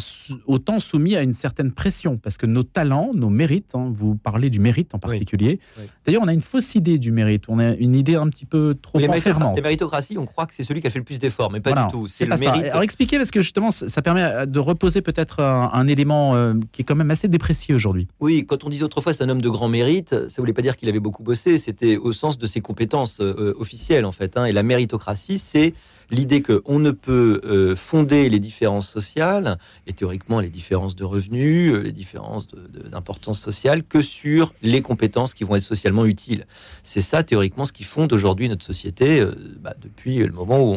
autant 0.45 0.79
soumis 0.79 1.15
à 1.15 1.21
une 1.21 1.33
certaine 1.33 1.71
pression, 1.71 2.17
parce 2.17 2.37
que 2.37 2.45
nos 2.45 2.63
talents, 2.63 3.11
nos 3.13 3.29
mérites, 3.29 3.71
hein, 3.73 3.93
vous 3.93 4.15
parlez 4.15 4.49
du 4.49 4.59
mérite 4.59 4.95
en 4.95 4.99
particulier. 4.99 5.59
D'ailleurs, 6.05 6.21
on 6.23 6.27
a 6.27 6.33
une 6.33 6.41
fausse 6.41 6.75
idée 6.75 6.97
du 6.97 7.11
mérite, 7.11 7.43
on 7.49 7.59
a 7.59 7.73
une 7.73 7.95
idée 7.95 8.15
un 8.15 8.29
petit 8.29 8.45
peu 8.45 8.77
trop 8.81 8.99
oui, 8.99 9.07
enfermante. 9.07 9.55
Les 9.57 9.61
méritocraties, 9.61 10.17
on 10.17 10.25
croit 10.25 10.45
que 10.45 10.53
c'est 10.53 10.63
celui 10.63 10.81
qui 10.81 10.87
a 10.87 10.89
fait 10.89 10.99
le 10.99 11.05
plus 11.05 11.19
d'efforts, 11.19 11.51
mais 11.51 11.59
pas 11.59 11.73
du 11.73 11.91
tout. 11.91 12.07
C'est 12.07 12.25
le 12.25 12.37
mérite. 12.37 12.65
Alors 12.65 12.83
expliquez, 12.83 13.17
parce 13.17 13.31
que 13.31 13.41
justement, 13.41 13.71
ça 13.71 14.01
permet 14.01 14.47
de 14.47 14.59
reposer 14.59 15.01
peut-être 15.01 15.41
un, 15.41 15.87
élément 15.87 16.35
euh, 16.35 16.53
qui 16.71 16.83
est 16.83 16.85
quand 16.85 16.95
même 16.95 17.11
assez 17.11 17.27
déprécié 17.27 17.73
aujourd'hui. 17.73 18.07
Oui, 18.19 18.45
quand 18.45 18.63
on 18.63 18.69
disait 18.69 18.83
autrefois 18.83 19.13
c'est 19.13 19.23
un 19.23 19.29
homme 19.29 19.41
de 19.41 19.49
grand 19.49 19.67
mérite, 19.67 20.29
ça 20.29 20.41
voulait 20.41 20.53
pas 20.53 20.61
dire 20.61 20.77
qu'il 20.77 20.87
avait 20.87 20.99
beaucoup 20.99 21.23
bossé, 21.23 21.57
c'était 21.57 21.97
au 21.97 22.11
sens 22.13 22.37
de 22.37 22.45
ses 22.45 22.61
compétences 22.61 23.19
euh, 23.19 23.53
officielles 23.57 24.05
en 24.05 24.11
fait. 24.11 24.37
Hein. 24.37 24.45
et 24.45 24.51
la 24.51 24.63
méritocratie, 24.63 25.37
c'est 25.37 25.73
l'idée 26.11 26.41
qu'on 26.41 26.79
ne 26.79 26.91
peut 26.91 27.41
euh, 27.45 27.75
fonder 27.75 28.29
les 28.29 28.39
différences 28.39 28.87
sociales, 28.87 29.57
et 29.87 29.93
théoriquement 29.93 30.39
les 30.39 30.49
différences 30.49 30.95
de 30.95 31.05
revenus, 31.05 31.73
euh, 31.73 31.81
les 31.81 31.93
différences 31.93 32.49
d'importance 32.91 33.39
sociale, 33.39 33.83
que 33.83 34.01
sur 34.01 34.53
les 34.61 34.81
compétences 34.81 35.33
qui 35.33 35.45
vont 35.45 35.55
être 35.55 35.63
socialement 35.63 36.05
utiles. 36.05 36.45
C'est 36.83 37.01
ça, 37.01 37.23
théoriquement, 37.23 37.65
ce 37.65 37.73
qui 37.73 37.83
fonde 37.83 38.11
aujourd'hui 38.11 38.49
notre 38.49 38.65
société, 38.65 39.21
euh, 39.21 39.33
bah, 39.61 39.73
depuis 39.81 40.17
le 40.17 40.31
moment 40.33 40.59
où 40.59 40.75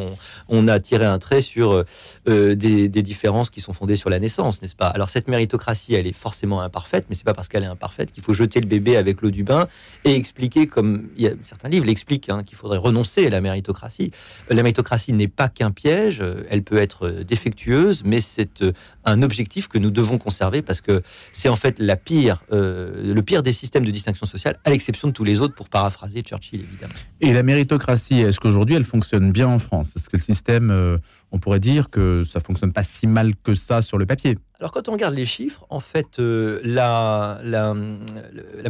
on, 0.49 0.69
a 0.69 0.79
tiré 0.81 1.05
un 1.05 1.19
trait 1.19 1.43
sur 1.43 1.85
des, 2.27 2.89
différences 2.89 3.51
qui 3.51 3.61
sont 3.61 3.75
fondées 3.75 3.97
sur 3.97 4.09
la 4.09 4.19
naissance, 4.19 4.63
n'est-ce 4.63 4.77
pas? 4.77 4.87
Alors 4.87 5.11
cette 5.11 5.29
méritocratie, 5.29 5.95
elle 5.95 6.07
est 6.07 6.13
forcément 6.13 6.63
imparfaite, 6.63 7.07
mais 7.09 7.15
c'est 7.15 7.25
pas 7.25 7.35
parce 7.35 7.49
qu'elle 7.49 7.65
est 7.65 7.67
imparfaite 7.67 8.13
qu'il 8.13 8.23
faut 8.23 8.33
jeter 8.33 8.61
le 8.61 8.67
bébé 8.67 8.97
avec 8.97 9.21
l'eau 9.21 9.31
du 9.31 9.45
bain 9.45 9.67
et 10.05 10.15
expliquer, 10.15 10.67
comme 10.67 11.09
certains 11.43 11.69
livres 11.69 11.85
l'expliquent, 11.85 12.31
hein, 12.31 12.43
qu'il 12.45 12.57
faudrait 12.57 12.79
renoncer 12.79 13.27
à 13.27 13.31
la 13.31 13.43
méritocratie. 13.43 14.11
La 14.49 14.63
méritocratie 14.63 15.13
n'est 15.13 15.24
pas 15.29 15.49
qu'un 15.49 15.71
piège, 15.71 16.19
euh, 16.21 16.45
elle 16.51 16.63
peut 16.63 16.77
être 16.77 17.07
euh, 17.07 17.25
défectueuse, 17.25 18.03
mais 18.05 18.21
c'est 18.21 18.63
euh, 18.63 18.73
un 19.05 19.23
objectif 19.23 19.69
que 19.69 19.79
nous 19.79 19.91
devons 19.91 20.19
conserver 20.19 20.63
parce 20.63 20.81
que 20.81 21.03
c'est 21.33 21.49
en 21.49 21.57
fait 21.57 21.79
la 21.79 21.97
pire, 21.97 22.43
le 22.51 23.21
pire 23.21 23.43
des 23.43 23.53
systèmes 23.53 23.85
de 23.85 23.91
distinction 23.91 24.27
sociale, 24.27 24.59
à 24.65 24.71
l'exception 24.71 25.09
de 25.09 25.13
tous 25.13 25.25
les 25.25 25.41
autres, 25.41 25.55
pour 25.55 25.69
paraphraser 25.69 26.23
Churchill 26.23 26.61
évidemment. 26.61 26.95
Et 27.21 27.33
la 27.33 27.43
méritocratie, 27.43 28.21
est-ce 28.21 28.41
qu'aujourd'hui 28.41 28.77
elle 28.77 28.85
fonctionne 28.85 29.31
bien 29.31 29.49
en 29.49 29.59
France? 29.59 29.93
Est-ce 29.97 30.09
que 30.09 30.17
le 30.17 30.23
système 30.23 30.99
on 31.35 31.41
pourrait 31.41 31.61
dire 31.61 31.91
que 31.91 32.23
ça 32.23 32.39
fonctionne 32.39 32.73
pas 32.73 32.85
si 32.85 33.09
mal 33.09 33.35
que 33.35 33.57
ça 33.57 33.83
sur 33.83 33.99
le 33.99 34.07
papier. 34.07 34.39
Alors 34.61 34.71
quand 34.71 34.89
on 34.89 34.93
regarde 34.93 35.15
les 35.15 35.27
chiffres, 35.27 35.67
en 35.69 35.81
fait, 35.81 36.21
euh, 36.21 36.61
la, 36.63 37.41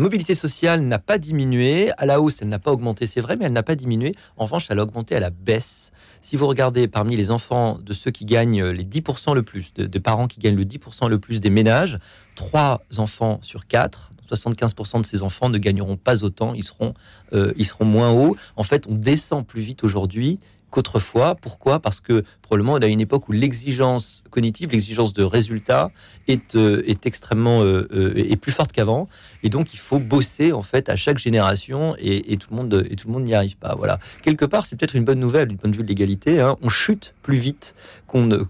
mobilité 0.00 0.34
sociale 0.34 0.80
n'a 0.80 0.98
pas 0.98 1.18
diminué. 1.18 1.90
À 1.98 2.06
la 2.06 2.22
hausse, 2.22 2.40
elle 2.40 2.48
n'a 2.48 2.58
pas 2.58 2.72
augmenté, 2.72 3.04
c'est 3.04 3.20
vrai, 3.20 3.36
mais 3.36 3.44
elle 3.44 3.52
n'a 3.52 3.62
pas 3.62 3.74
diminué. 3.74 4.14
En 4.38 4.44
revanche, 4.44 4.68
elle 4.70 4.78
a 4.78 4.82
augmenté 4.82 5.14
à 5.14 5.20
la 5.20 5.28
baisse. 5.28 5.92
Si 6.22 6.36
vous 6.36 6.46
regardez 6.46 6.88
parmi 6.88 7.16
les 7.16 7.30
enfants 7.30 7.78
de 7.84 7.92
ceux 7.92 8.10
qui 8.10 8.24
gagnent 8.24 8.64
les 8.64 8.84
10% 8.84 9.34
le 9.34 9.42
plus, 9.42 9.74
de, 9.74 9.98
parents 9.98 10.26
qui 10.26 10.40
gagnent 10.40 10.56
le 10.56 10.64
10% 10.64 11.10
le 11.10 11.18
plus 11.18 11.42
des 11.42 11.50
ménages, 11.50 11.98
3 12.36 12.82
enfants 12.96 13.40
sur 13.42 13.66
4, 13.66 14.12
75% 14.32 15.02
de 15.02 15.06
ces 15.06 15.22
enfants 15.22 15.50
ne 15.50 15.58
gagneront 15.58 15.98
pas 15.98 16.24
autant, 16.24 16.54
ils 16.54 16.64
seront, 16.64 16.94
euh, 17.34 17.52
ils 17.58 17.66
seront 17.66 17.84
moins 17.84 18.10
hauts. 18.10 18.36
En 18.56 18.62
fait, 18.62 18.86
on 18.88 18.94
descend 18.94 19.46
plus 19.46 19.60
vite 19.60 19.84
aujourd'hui 19.84 20.40
qu'autrefois. 20.74 21.36
Pourquoi? 21.36 21.78
Parce 21.78 22.00
que 22.00 22.24
probablement 22.42 22.72
on 22.72 22.82
a 22.82 22.86
une 22.86 23.00
époque 23.00 23.28
où 23.28 23.32
l'exigence 23.32 24.24
cognitive, 24.30 24.72
l'exigence 24.72 25.12
de 25.12 25.22
résultat 25.22 25.92
est, 26.26 26.56
euh, 26.56 26.82
est 26.84 27.06
extrêmement 27.06 27.62
euh, 27.62 27.88
euh, 27.94 28.12
est 28.16 28.34
plus 28.34 28.50
forte 28.50 28.72
qu'avant. 28.72 29.08
Et 29.44 29.50
donc 29.50 29.72
il 29.72 29.78
faut 29.78 30.00
bosser 30.00 30.52
en 30.52 30.62
fait 30.62 30.88
à 30.88 30.96
chaque 30.96 31.18
génération 31.18 31.94
et, 32.00 32.36
tout 32.38 32.48
le 32.50 32.56
monde 32.56 32.86
et 32.90 32.96
tout 32.96 33.06
le 33.06 33.12
monde 33.12 33.22
n'y 33.22 33.34
arrive 33.34 33.56
pas. 33.56 33.76
Voilà. 33.76 34.00
Quelque 34.22 34.44
part, 34.44 34.66
c'est 34.66 34.74
peut-être 34.76 34.96
une 34.96 35.04
bonne 35.04 35.20
nouvelle 35.20 35.46
du 35.46 35.56
point 35.56 35.70
de 35.70 35.76
vue 35.76 35.84
de 35.84 35.88
l'égalité. 35.88 36.40
Hein. 36.40 36.56
On 36.62 36.68
chute 36.68 37.14
plus 37.22 37.36
vite 37.36 37.76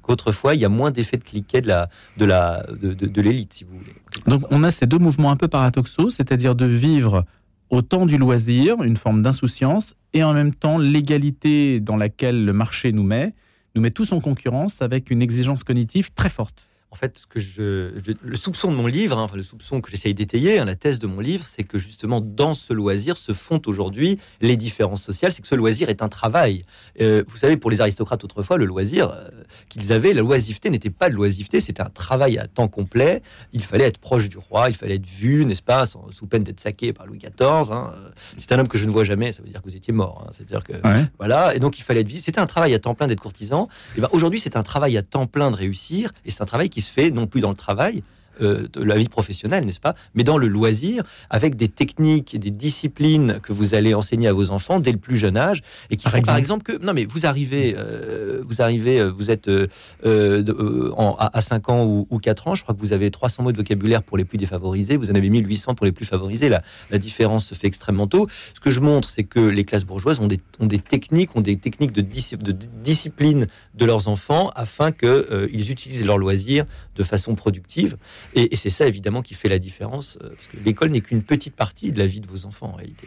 qu'autrefois. 0.03 0.55
il 0.55 0.61
y 0.61 0.65
a 0.65 0.71
moins 0.71 0.91
d'effet 0.91 1.19
de 1.19 1.25
cliquet 1.25 1.61
de 1.61 1.69
la 1.69 1.91
de 2.17 2.25
la 2.25 2.67
de, 2.71 2.95
de 2.95 3.21
l'élite, 3.21 3.53
si 3.53 3.65
vous 3.65 3.77
voulez. 3.77 3.95
Donc 4.27 4.45
on 4.51 4.65
a 4.65 4.71
ces 4.71 4.87
deux 4.87 4.99
mouvements 4.99 5.31
un 5.31 5.37
peu 5.37 5.49
paradoxaux, 5.49 6.09
c'est-à-dire 6.09 6.55
de 6.55 6.67
vivre 6.67 7.27
au 7.71 7.83
temps 7.83 8.07
du 8.07 8.19
loisir, 8.19 8.83
une 8.83 8.97
forme 8.97 9.23
d'insouciance, 9.23 9.95
et 10.13 10.23
en 10.23 10.33
même 10.35 10.55
temps 10.55 10.79
l'égalité 10.79 11.81
dans 11.81 11.97
laquelle 11.97 12.45
le 12.45 12.53
marché 12.53 12.93
nous 12.93 13.03
met, 13.03 13.35
nous 13.75 13.83
met 13.83 13.91
tous 13.91 14.13
en 14.13 14.21
concurrence 14.21 14.83
avec 14.83 15.11
une 15.11 15.23
exigence 15.23 15.65
cognitive 15.65 16.13
très 16.15 16.29
forte 16.29 16.69
en 16.95 16.97
fait, 16.97 17.19
ce 17.19 17.27
que 17.27 17.41
je, 17.41 17.91
le 18.23 18.37
soupçon 18.37 18.71
de 18.71 18.77
mon 18.77 18.87
livre, 18.87 19.19
hein, 19.19 19.25
enfin, 19.25 19.37
le 19.37 19.43
soupçon 19.43 19.81
que 19.81 19.91
j'essaye 19.91 20.15
d'étayer, 20.15 20.61
hein, 20.61 20.65
la 20.65 20.77
thèse 20.77 21.01
de 21.01 21.09
mon 21.09 21.19
livre, 21.19 21.45
c'est 21.45 21.65
que 21.65 21.77
justement 21.77 22.21
dans 22.21 22.55
ce 22.55 22.73
loisir 22.73 23.17
se 23.17 23.33
font 23.33 23.61
aujourd'hui 23.67 24.21
les 24.41 24.57
différences 24.57 25.03
sociales. 25.03 25.33
C'est 25.33 25.43
que 25.43 25.49
ce 25.49 25.57
loisir 25.57 25.89
est 25.89 26.03
un 26.03 26.09
travail. 26.09 26.65
Euh, 27.01 27.25
vous 27.27 27.37
savez, 27.37 27.57
pour 27.57 27.73
les 27.73 27.81
aristocrates 27.81 28.23
autrefois, 28.23 28.59
le 28.59 28.65
loisir 28.65 29.11
euh, 29.11 29.29
qu'ils 29.69 29.93
avaient, 29.93 30.13
la 30.13 30.21
loisiveté 30.21 30.71
n'était 30.71 30.89
pas 30.89 31.11
de 31.11 31.17
loisiveté, 31.17 31.59
c'était 31.59 31.83
un 31.83 31.91
travail 31.91 32.39
à 32.39 32.47
temps 32.47 32.69
complet. 32.69 33.23
Il 33.53 33.65
fallait 33.65 33.87
être 33.87 33.99
proche 33.99 34.29
du 34.29 34.39
roi, 34.39 34.71
il 34.71 34.77
fallait 34.77 34.95
être 34.95 35.09
vu, 35.09 35.45
n'est-ce 35.47 35.63
pas, 35.63 35.87
sous 35.87 36.27
peine 36.29 36.45
d'être 36.45 36.61
saqué 36.61 36.93
par 36.93 37.07
Louis 37.07 37.19
XIV. 37.19 37.73
Hein. 37.73 37.93
C'est 38.37 38.53
un 38.53 38.61
homme 38.61 38.69
que 38.69 38.79
je 38.79 38.87
ne 38.87 38.93
vois 38.93 39.03
jamais, 39.03 39.33
ça 39.33 39.43
veut 39.43 39.49
dire 39.49 39.63
que 39.63 39.69
vous 39.69 39.77
étiez 39.77 39.93
mort. 39.93 40.29
C'est-à-dire 40.31 40.63
que 40.63 40.75
voilà, 41.19 41.57
et 41.57 41.59
donc 41.59 41.77
il 41.77 41.83
fallait 41.83 42.03
être 42.03 42.09
vu. 42.09 42.21
C'était 42.21 42.39
un 42.39 42.47
travail 42.47 42.73
à 42.73 42.79
temps 42.79 42.95
plein 42.95 43.09
d'être 43.09 43.21
courtisan. 43.21 43.67
Et 43.99 44.01
ben 44.01 44.09
aujourd'hui, 44.13 44.39
c'est 44.39 44.57
un 44.57 44.63
travail 44.63 44.97
à 44.97 45.03
temps 45.03 45.27
plein 45.27 45.51
de 45.51 45.57
réussir, 45.57 46.13
et 46.25 46.31
c'est 46.31 46.41
un 46.41 46.47
travail 46.47 46.71
qui 46.71 46.84
se 46.85 46.91
fait 46.91 47.11
non 47.11 47.27
plus 47.27 47.41
dans 47.41 47.51
le 47.51 47.57
travail, 47.57 48.03
euh, 48.41 48.67
de 48.73 48.83
la 48.83 48.97
vie 48.97 49.09
professionnelle, 49.09 49.65
n'est-ce 49.65 49.81
pas 49.81 49.95
Mais 50.15 50.25
dans 50.25 50.39
le 50.39 50.49
loisir, 50.49 51.05
avec 51.31 51.57
des 51.57 51.69
techniques 51.69 52.35
et 52.35 52.39
des 52.39 52.51
disciplines 52.51 53.41
que 53.43 53.53
vous 53.53 53.75
allez 53.75 53.95
enseigner 53.95 54.29
à 54.29 54.33
vos 54.33 54.51
enfants 54.51 54.81
dès 54.81 54.93
le 54.93 54.99
plus 54.99 55.17
jeune 55.17 55.37
âge, 55.37 55.63
et 55.91 55.97
qui 55.97 56.05
par, 56.05 56.17
exemple. 56.17 56.27
par 56.27 56.37
exemple 56.37 56.63
que 56.65 56.85
non, 56.85 56.93
mais 56.95 57.05
vous 57.05 57.27
arrivez, 57.27 57.75
euh, 57.79 58.43
vous 58.47 58.61
arrivez, 58.61 59.01
euh, 59.01 59.11
vous 59.11 59.31
êtes 59.31 59.49
à, 59.49 61.41
5 61.41 61.69
ans 61.69 61.85
ou, 61.85 62.07
ou, 62.11 62.19
4 62.19 62.49
ans, 62.49 62.55
je 62.55 62.63
crois 62.63 62.75
que 62.75 62.81
vous 62.81 62.93
avez 62.93 63.11
300 63.11 63.43
mots 63.43 63.53
de 63.53 63.57
vocabulaire 63.57 64.03
pour 64.03 64.17
les 64.17 64.25
plus 64.25 64.39
défavorisés, 64.39 64.97
vous 64.97 65.11
en 65.11 65.15
avez 65.15 65.29
1800 65.29 65.75
pour 65.75 65.87
les 65.87 65.93
plus 65.93 66.05
favorisés. 66.05 66.49
La, 66.49 66.63
la 66.91 66.99
différence 66.99 67.47
se 67.47 67.55
fait 67.55 67.67
extrêmement 67.67 68.07
tôt. 68.07 68.27
Ce 68.55 68.61
que 68.61 68.71
je 68.71 68.81
montre, 68.81 69.09
c'est 69.11 69.25
que 69.25 69.41
les 69.41 69.65
classes 69.65 69.85
bourgeoises 69.85 70.21
ont 70.21 70.27
des, 70.27 70.41
ont 70.61 70.67
des 70.67 70.79
techniques, 70.79 71.37
ont 71.37 71.41
des 71.41 71.57
techniques 71.57 71.93
de, 71.93 72.01
de 72.01 72.57
discipline 72.83 73.47
de 73.75 73.85
leurs 73.85 74.09
enfants 74.09 74.51
afin 74.55 74.93
qu'ils 74.93 75.49
ils 75.53 75.71
utilisent 75.71 76.07
leur 76.07 76.19
loisir 76.19 76.65
de 76.97 77.03
façon 77.03 77.35
productive. 77.35 77.97
Et, 78.35 78.57
c'est 78.57 78.71
ça 78.71 78.87
évidemment 78.87 79.23
qui 79.23 79.35
fait 79.35 79.49
la 79.49 79.59
différence, 79.59 80.19
euh, 80.23 80.31
parce 80.31 80.47
que 80.49 80.57
l'école 80.65 80.91
n'est 80.91 81.01
qu'une 81.01 81.23
petite 81.23 81.55
partie 81.55 81.93
de 81.93 81.99
la 81.99 82.07
vie 82.07 82.21
de 82.21 82.27
vos 82.27 82.47
enfants 82.47 82.69
en 82.69 82.77
réalité. 82.77 83.07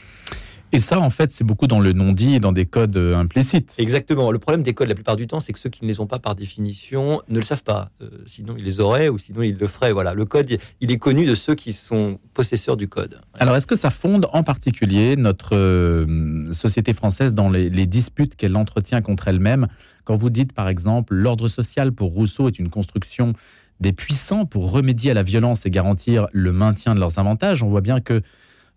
Et 0.74 0.79
ça, 0.79 1.00
en 1.00 1.09
fait, 1.09 1.31
c'est 1.31 1.45
beaucoup 1.45 1.67
dans 1.67 1.79
le 1.79 1.93
non-dit 1.93 2.36
et 2.36 2.39
dans 2.41 2.51
des 2.51 2.65
codes 2.65 2.97
euh, 2.97 3.15
implicites. 3.15 3.74
Exactement. 3.77 4.31
Le 4.31 4.39
problème 4.39 4.63
des 4.63 4.74
codes, 4.74 4.89
la 4.89 4.95
plupart 4.95 5.15
du 5.15 5.25
temps, 5.25 5.39
c'est 5.39 5.53
que 5.53 5.59
ceux 5.59 5.69
qui 5.69 5.86
ne 5.86 5.88
les 5.88 6.01
ont 6.01 6.07
pas 6.07 6.19
par 6.19 6.36
définition 6.36 7.21
ne 7.29 7.38
le 7.38 7.41
savent 7.41 7.63
pas. 7.63 7.89
Euh, 8.01 8.09
sinon, 8.25 8.55
ils 8.57 8.65
les 8.65 8.81
auraient 8.81 9.07
ou 9.07 9.17
sinon, 9.17 9.43
ils 9.43 9.57
le 9.57 9.67
feraient. 9.67 9.93
Voilà. 9.93 10.13
Le 10.13 10.25
code, 10.25 10.57
il 10.81 10.91
est 10.91 10.97
connu 10.97 11.25
de 11.25 11.36
ceux 11.36 11.55
qui 11.55 11.71
sont 11.71 12.19
possesseurs 12.33 12.75
du 12.75 12.89
code. 12.89 13.21
Alors, 13.39 13.55
est-ce 13.55 13.67
que 13.67 13.77
ça 13.77 13.89
fonde 13.89 14.27
en 14.33 14.43
particulier 14.43 15.15
notre 15.15 16.05
société 16.51 16.93
française 16.93 17.33
dans 17.33 17.50
les, 17.50 17.69
les 17.69 17.86
disputes 17.86 18.36
qu'elle 18.36 18.57
entretient 18.57 19.01
contre 19.01 19.29
elle-même? 19.29 19.67
Quand 20.03 20.15
vous 20.15 20.29
dites, 20.29 20.53
par 20.53 20.69
exemple, 20.69 21.15
l'ordre 21.15 21.50
social 21.50 21.91
pour 21.91 22.12
Rousseau 22.12 22.47
est 22.47 22.59
une 22.59 22.69
construction 22.69 23.33
des 23.79 23.93
puissants 23.93 24.46
pour 24.46 24.72
remédier 24.72 25.12
à 25.12 25.13
la 25.13 25.24
violence 25.24 25.65
et 25.65 25.69
garantir 25.69 26.27
le 26.31 26.51
maintien 26.51 26.96
de 26.96 27.00
leurs 27.00 27.19
avantages, 27.19 27.63
on 27.63 27.67
voit 27.67 27.81
bien 27.81 28.00
que 28.00 28.22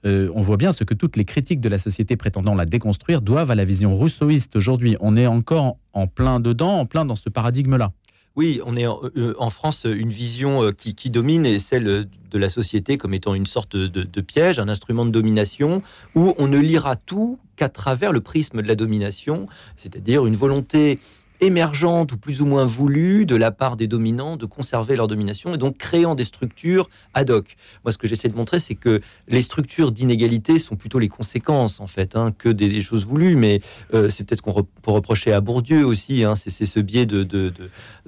euh, 0.07 0.31
on 0.35 0.41
voit 0.41 0.57
bien 0.57 0.73
ce 0.73 0.85
que 0.85 0.95
toutes 0.95 1.17
les 1.17 1.27
critiques 1.27 1.61
de 1.61 1.69
la 1.69 1.79
société 1.79 2.17
prétendant 2.17 2.55
la 2.55 2.65
déconstruire 2.65 3.21
doivent 3.21 3.51
à 3.51 3.55
la 3.55 3.65
vision 3.65 3.97
rousseauiste 3.97 4.57
aujourd'hui. 4.57 4.97
On 5.01 5.17
est 5.17 5.27
encore 5.27 5.77
en 5.93 6.07
plein 6.07 6.41
dedans, 6.41 6.79
en 6.79 6.87
plein 6.87 7.05
dans 7.05 7.17
ce 7.17 7.29
paradigme-là. 7.29 7.93
Oui, 8.37 8.61
on 8.65 8.77
est 8.77 8.87
en, 8.87 9.01
euh, 9.17 9.51
France, 9.51 9.85
une 9.85 10.11
vision 10.11 10.63
euh, 10.63 10.73
qui, 10.73 11.11
domine 11.11 11.45
est 11.45 11.59
celle 11.59 11.85
de 11.85 12.39
la 12.39 12.49
société 12.49 12.97
comme 12.97 13.13
étant 13.13 13.35
une 13.35 13.47
sorte 13.47 13.77
de, 13.77 14.21
piège, 14.21 14.59
un 14.59 14.69
instrument 14.69 15.05
de 15.05 15.11
domination, 15.11 15.83
où 16.15 16.35
on 16.39 16.47
ne 16.47 16.59
lira 16.59 16.95
tout 16.97 17.39
qu'à 17.57 17.69
travers 17.69 18.13
le 18.13 18.21
prisme 18.21 18.63
de 18.63 18.69
la 18.69 18.77
domination, 18.77 19.47
c'est-à-dire 19.77 20.27
une 20.27 20.37
volonté 20.37 21.01
émergente 21.41 22.13
ou 22.13 22.19
plus 22.19 22.43
ou 22.43 22.47
moins 22.47 22.65
voulue 22.65 23.27
de 23.27 23.37
la 23.37 23.51
part 23.51 23.77
des 23.77 23.87
dominants 23.87 24.37
de 24.37 24.47
conserver 24.47 24.97
leur 24.97 25.09
domination 25.09 25.55
et 25.55 25.59
donc 25.59 25.79
créant 25.79 26.15
des 26.15 26.25
structures 26.25 26.89
ad 27.15 27.31
hoc. 27.31 27.57
Moi, 27.85 27.93
ce 27.93 27.99
que 27.99 28.07
j'essaie 28.07 28.29
de 28.29 28.37
montrer, 28.37 28.59
c'est 28.59 28.75
que 28.75 29.01
les 29.29 29.43
structures 29.43 29.93
d'inégalité 29.93 30.59
sont 30.59 30.77
plutôt 30.77 30.99
les 30.99 31.09
conséquences, 31.09 31.81
en 31.81 31.87
fait, 31.87 32.17
hein, 32.17 32.33
que 32.37 32.49
des, 32.49 32.81
choses 32.83 33.07
voulues, 33.07 33.37
mais 33.37 33.61
euh, 33.95 34.11
c'est 34.11 34.25
peut-être 34.25 34.43
qu'on 34.43 34.53
peut 34.53 34.91
reprocher 34.91 35.33
à 35.33 35.41
Bourdieu 35.41 35.85
aussi, 35.85 36.25
hein, 36.25 36.35
c'est 36.35 36.51
ce 36.65 36.81
biais 36.81 37.07
de, 37.07 37.53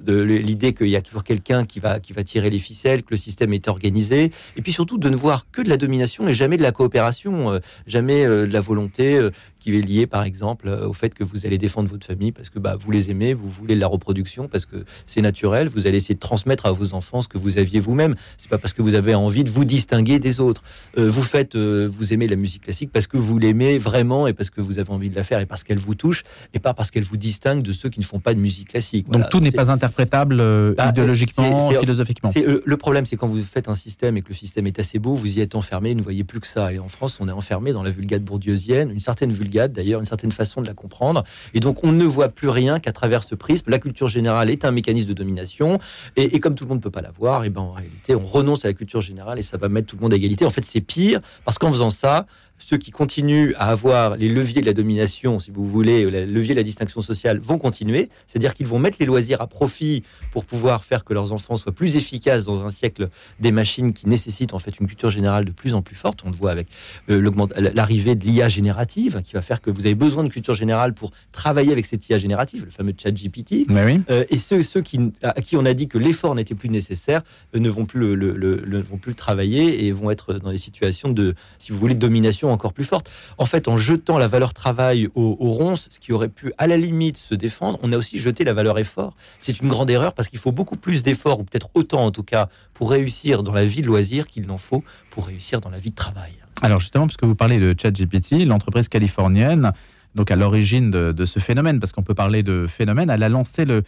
l'idée 0.07 0.73
qu'il 0.73 0.87
y 0.87 0.95
a 0.95 1.01
toujours 1.01 1.23
quelqu'un 1.23 1.65
qui 1.65 1.79
va, 1.79 1.99
qui 1.99 2.13
va 2.13 2.23
tirer 2.23 2.49
les 2.49 2.59
ficelles, 2.59 3.03
que 3.03 3.11
le 3.11 3.17
système 3.17 3.53
est 3.53 3.67
organisé, 3.67 4.31
et 4.57 4.61
puis 4.61 4.73
surtout 4.73 4.97
de 4.97 5.09
ne 5.09 5.15
voir 5.15 5.49
que 5.51 5.61
de 5.61 5.69
la 5.69 5.77
domination 5.77 6.27
et 6.27 6.33
jamais 6.33 6.57
de 6.57 6.63
la 6.63 6.71
coopération, 6.71 7.51
euh, 7.51 7.59
jamais 7.87 8.25
euh, 8.25 8.47
de 8.47 8.53
la 8.53 8.61
volonté 8.61 9.29
qui 9.63 9.77
est 9.77 9.81
liée, 9.81 10.07
par 10.07 10.23
exemple, 10.23 10.67
au 10.67 10.93
fait 10.93 11.13
que 11.13 11.23
vous 11.23 11.45
allez 11.45 11.57
défendre 11.57 11.89
votre 11.89 12.05
famille 12.05 12.33
parce 12.33 12.49
que 12.49 12.59
bah, 12.59 12.75
vous 12.77 12.91
les 12.91 13.09
aimez 13.09 13.33
vous 13.33 13.49
voulez 13.49 13.75
de 13.75 13.79
la 13.79 13.87
reproduction 13.87 14.49
parce 14.49 14.65
que 14.65 14.83
c'est 15.07 15.21
naturel, 15.21 15.69
vous 15.69 15.87
allez 15.87 15.97
essayer 15.97 16.15
de 16.15 16.19
transmettre 16.19 16.65
à 16.65 16.73
vos 16.73 16.93
enfants 16.93 17.21
ce 17.21 17.29
que 17.29 17.37
vous 17.37 17.57
aviez 17.57 17.79
vous-même. 17.79 18.15
C'est 18.37 18.49
pas 18.49 18.57
parce 18.57 18.73
que 18.73 18.81
vous 18.81 18.95
avez 18.95 19.15
envie 19.15 19.45
de 19.45 19.49
vous 19.49 19.63
distinguer 19.63 20.19
des 20.19 20.41
autres. 20.41 20.63
Euh, 20.97 21.09
vous 21.09 21.21
faites, 21.21 21.55
euh, 21.55 21.89
vous 21.91 22.13
aimez 22.13 22.27
la 22.27 22.35
musique 22.35 22.63
classique 22.63 22.89
parce 22.91 23.07
que 23.07 23.15
vous 23.15 23.39
l'aimez 23.39 23.77
vraiment 23.77 24.27
et 24.27 24.33
parce 24.33 24.49
que 24.49 24.59
vous 24.59 24.79
avez 24.79 24.91
envie 24.91 25.09
de 25.09 25.15
la 25.15 25.23
faire 25.23 25.39
et 25.39 25.45
parce 25.45 25.63
qu'elle 25.63 25.77
vous 25.77 25.95
touche 25.95 26.23
et 26.53 26.59
pas 26.59 26.73
parce 26.73 26.91
qu'elle 26.91 27.03
vous 27.03 27.17
distingue 27.17 27.61
de 27.61 27.71
ceux 27.71 27.89
qui 27.89 28.01
ne 28.01 28.05
font 28.05 28.19
pas 28.19 28.33
de 28.33 28.39
musique 28.39 28.69
classique. 28.69 29.09
Donc 29.09 29.29
tout 29.29 29.39
n'est 29.39 29.51
pas 29.51 29.71
interprétable 29.71 30.39
euh, 30.41 30.73
bah, 30.75 30.89
idéologiquement, 30.89 31.69
philosophiquement. 31.69 32.31
le 32.65 32.77
problème, 32.77 33.05
c'est 33.05 33.15
quand 33.15 33.27
vous 33.27 33.41
faites 33.41 33.69
un 33.69 33.75
système 33.75 34.17
et 34.17 34.21
que 34.21 34.29
le 34.29 34.35
système 34.35 34.67
est 34.67 34.79
assez 34.79 34.99
beau, 34.99 35.15
vous 35.15 35.37
y 35.37 35.41
êtes 35.41 35.55
enfermé, 35.55 35.91
vous 35.91 35.99
ne 35.99 36.03
voyez 36.03 36.25
plus 36.25 36.41
que 36.41 36.47
ça. 36.47 36.73
Et 36.73 36.79
en 36.79 36.89
France, 36.89 37.17
on 37.21 37.29
est 37.29 37.31
enfermé 37.31 37.71
dans 37.71 37.83
la 37.83 37.91
vulgate 37.91 38.23
bourdieusienne, 38.23 38.91
une 38.91 38.99
certaine 38.99 39.31
vulgate 39.31 39.52
d'ailleurs, 39.53 39.99
une 39.99 40.05
certaine 40.05 40.31
façon 40.31 40.61
de 40.61 40.67
la 40.67 40.73
comprendre. 40.73 41.23
Et 41.53 41.59
donc 41.59 41.83
on 41.83 41.91
ne 41.91 42.05
voit 42.05 42.29
plus 42.29 42.49
rien 42.49 42.79
qu'à 42.79 42.91
travers 42.91 43.23
ce 43.23 43.35
prisme. 43.35 43.69
La 43.69 43.79
culture 43.79 44.07
générale 44.07 44.49
est 44.49 44.65
un 44.65 44.71
mécanisme 44.71 45.09
de 45.09 45.13
domination, 45.13 45.79
et, 46.15 46.39
comme 46.39 46.55
tout 46.55 46.65
le 46.65 46.69
monde 46.69 46.79
ne 46.79 46.83
peut 46.83 46.91
pas 46.91 47.01
l'avoir, 47.01 47.45
et 47.45 47.49
ben 47.49 47.61
en 47.61 47.71
réalité, 47.71 48.15
on 48.15 48.25
renonce 48.25 48.65
à 48.65 48.67
la 48.67 48.73
culture 48.73 49.01
générale 49.01 49.39
et 49.39 49.43
ça 49.43 49.57
va 49.57 49.69
mettre 49.69 49.87
tout 49.87 49.95
le 49.95 50.01
monde 50.01 50.13
à 50.13 50.15
égalité. 50.15 50.45
En 50.45 50.49
fait, 50.49 50.65
c'est 50.65 50.81
pire 50.81 51.19
parce 51.45 51.57
qu'en 51.57 51.71
faisant 51.71 51.89
ça, 51.89 52.25
ceux 52.67 52.77
qui 52.77 52.91
continuent 52.91 53.53
à 53.57 53.69
avoir 53.69 54.15
les 54.17 54.29
leviers 54.29 54.61
de 54.61 54.65
la 54.65 54.73
domination, 54.73 55.39
si 55.39 55.51
vous 55.51 55.65
voulez, 55.65 56.09
les 56.09 56.25
leviers 56.25 56.53
de 56.53 56.59
la 56.59 56.63
distinction 56.63 57.01
sociale, 57.01 57.39
vont 57.39 57.57
continuer. 57.57 58.09
C'est-à-dire 58.27 58.53
qu'ils 58.53 58.67
vont 58.67 58.79
mettre 58.79 58.97
les 58.99 59.05
loisirs 59.05 59.41
à 59.41 59.47
profit 59.47 60.03
pour 60.31 60.45
pouvoir 60.45 60.83
faire 60.83 61.03
que 61.03 61.13
leurs 61.13 61.31
enfants 61.31 61.55
soient 61.55 61.71
plus 61.71 61.95
efficaces 61.95 62.45
dans 62.45 62.65
un 62.65 62.71
siècle 62.71 63.09
des 63.39 63.51
machines 63.51 63.93
qui 63.93 64.07
nécessitent 64.07 64.53
en 64.53 64.59
fait 64.59 64.79
une 64.79 64.87
culture 64.87 65.09
générale 65.09 65.45
de 65.45 65.51
plus 65.51 65.73
en 65.73 65.81
plus 65.81 65.95
forte. 65.95 66.21
On 66.25 66.29
le 66.29 66.35
voit 66.35 66.51
avec 66.51 66.67
euh, 67.09 67.31
l'arrivée 67.73 68.15
de 68.15 68.25
l'IA 68.25 68.49
générative, 68.49 69.21
qui 69.23 69.33
va 69.33 69.41
faire 69.41 69.61
que 69.61 69.69
vous 69.69 69.85
avez 69.85 69.95
besoin 69.95 70.23
de 70.23 70.29
culture 70.29 70.53
générale 70.53 70.93
pour 70.93 71.11
travailler 71.31 71.71
avec 71.71 71.85
cette 71.85 72.07
IA 72.09 72.17
générative, 72.17 72.65
le 72.65 72.71
fameux 72.71 72.93
chat 72.97 73.11
GPT. 73.11 73.65
Euh, 74.09 74.23
et 74.29 74.37
ceux, 74.37 74.63
ceux 74.63 74.81
qui, 74.81 74.99
à 75.21 75.41
qui 75.41 75.57
on 75.57 75.65
a 75.65 75.73
dit 75.73 75.87
que 75.87 75.97
l'effort 75.97 76.35
n'était 76.35 76.55
plus 76.55 76.69
nécessaire 76.69 77.23
euh, 77.55 77.59
ne 77.59 77.69
vont 77.69 77.85
plus 77.85 78.15
le, 78.15 78.81
vont 78.81 78.97
plus 78.97 79.11
le 79.11 79.15
travailler 79.15 79.85
et 79.85 79.91
vont 79.91 80.11
être 80.11 80.33
dans 80.33 80.51
des 80.51 80.57
situations 80.57 81.09
de, 81.09 81.35
si 81.59 81.71
vous 81.71 81.77
voulez, 81.77 81.95
de 81.95 81.99
domination 81.99 82.52
encore 82.53 82.73
plus 82.73 82.83
forte. 82.83 83.09
En 83.37 83.45
fait, 83.45 83.67
en 83.67 83.77
jetant 83.77 84.17
la 84.17 84.27
valeur 84.27 84.53
travail 84.53 85.09
aux, 85.15 85.35
ronces, 85.51 85.87
ce 85.91 85.99
qui 85.99 86.13
aurait 86.13 86.29
pu 86.29 86.53
à 86.57 86.67
la 86.67 86.77
limite 86.77 87.17
se 87.17 87.35
défendre, 87.35 87.79
on 87.83 87.91
a 87.91 87.97
aussi 87.97 88.17
jeté 88.17 88.43
la 88.43 88.53
valeur 88.53 88.79
effort. 88.79 89.15
C'est 89.37 89.59
une 89.59 89.67
grande 89.67 89.89
erreur 89.89 90.13
parce 90.13 90.29
qu'il 90.29 90.39
faut 90.39 90.51
beaucoup 90.51 90.77
plus 90.77 91.03
d'efforts, 91.03 91.39
ou 91.39 91.43
peut-être 91.43 91.69
autant 91.73 92.05
en 92.05 92.11
tout 92.11 92.23
cas, 92.23 92.47
pour 92.73 92.91
réussir 92.91 93.43
dans 93.43 93.53
la 93.53 93.65
vie 93.65 93.81
de 93.81 93.87
loisir 93.87 94.27
qu'il 94.27 94.45
n'en 94.45 94.57
faut 94.57 94.83
pour 95.11 95.27
réussir 95.27 95.61
dans 95.61 95.69
la 95.69 95.79
vie 95.79 95.91
de 95.91 95.95
travail. 95.95 96.31
Alors 96.61 96.79
justement, 96.79 97.07
puisque 97.07 97.23
vous 97.23 97.35
parlez 97.35 97.57
de 97.57 97.75
ChatGPT, 97.79 98.45
l'entreprise 98.45 98.87
californienne, 98.87 99.73
donc 100.15 100.31
à 100.31 100.35
l'origine 100.35 100.91
de, 100.91 101.25
ce 101.25 101.39
phénomène, 101.39 101.79
parce 101.79 101.91
qu'on 101.91 102.03
peut 102.03 102.13
parler 102.13 102.43
de 102.43 102.67
phénomène, 102.67 103.09
elle 103.09 103.23
a 103.23 103.29
lancé 103.29 103.65
le, 103.65 103.83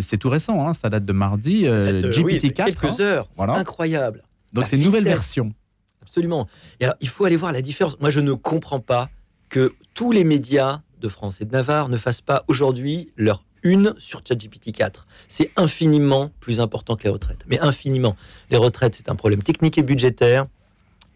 c'est 0.00 0.18
tout 0.18 0.28
récent, 0.28 0.66
hein, 0.66 0.72
ça 0.72 0.90
date 0.90 1.04
de 1.04 1.12
mardi, 1.12 1.66
euh, 1.66 2.00
GPT-4. 2.00 2.52
quelques 2.52 2.84
hein. 2.84 2.96
heures, 3.00 3.28
voilà. 3.34 3.54
incroyable. 3.54 4.22
Donc 4.52 4.66
c'est 4.66 4.76
une 4.76 4.84
nouvelle 4.84 5.04
version. 5.04 5.52
Absolument. 6.06 6.46
Et 6.80 6.84
alors, 6.84 6.96
il 7.00 7.08
faut 7.08 7.24
aller 7.24 7.36
voir 7.36 7.52
la 7.52 7.62
différence. 7.62 7.98
Moi, 8.00 8.10
je 8.10 8.20
ne 8.20 8.32
comprends 8.32 8.80
pas 8.80 9.10
que 9.48 9.74
tous 9.94 10.12
les 10.12 10.24
médias 10.24 10.80
de 11.00 11.08
France 11.08 11.40
et 11.40 11.44
de 11.44 11.52
Navarre 11.52 11.88
ne 11.88 11.96
fassent 11.96 12.20
pas 12.20 12.44
aujourd'hui 12.48 13.10
leur 13.16 13.44
une 13.62 13.94
sur 13.98 14.22
ChatGPT 14.26 14.72
4. 14.72 15.06
C'est 15.26 15.50
infiniment 15.56 16.30
plus 16.38 16.60
important 16.60 16.96
que 16.96 17.04
les 17.04 17.10
retraites. 17.10 17.44
Mais 17.48 17.58
infiniment. 17.60 18.14
Les 18.50 18.58
retraites, 18.58 18.94
c'est 18.94 19.08
un 19.08 19.16
problème 19.16 19.42
technique 19.42 19.78
et 19.78 19.82
budgétaire 19.82 20.46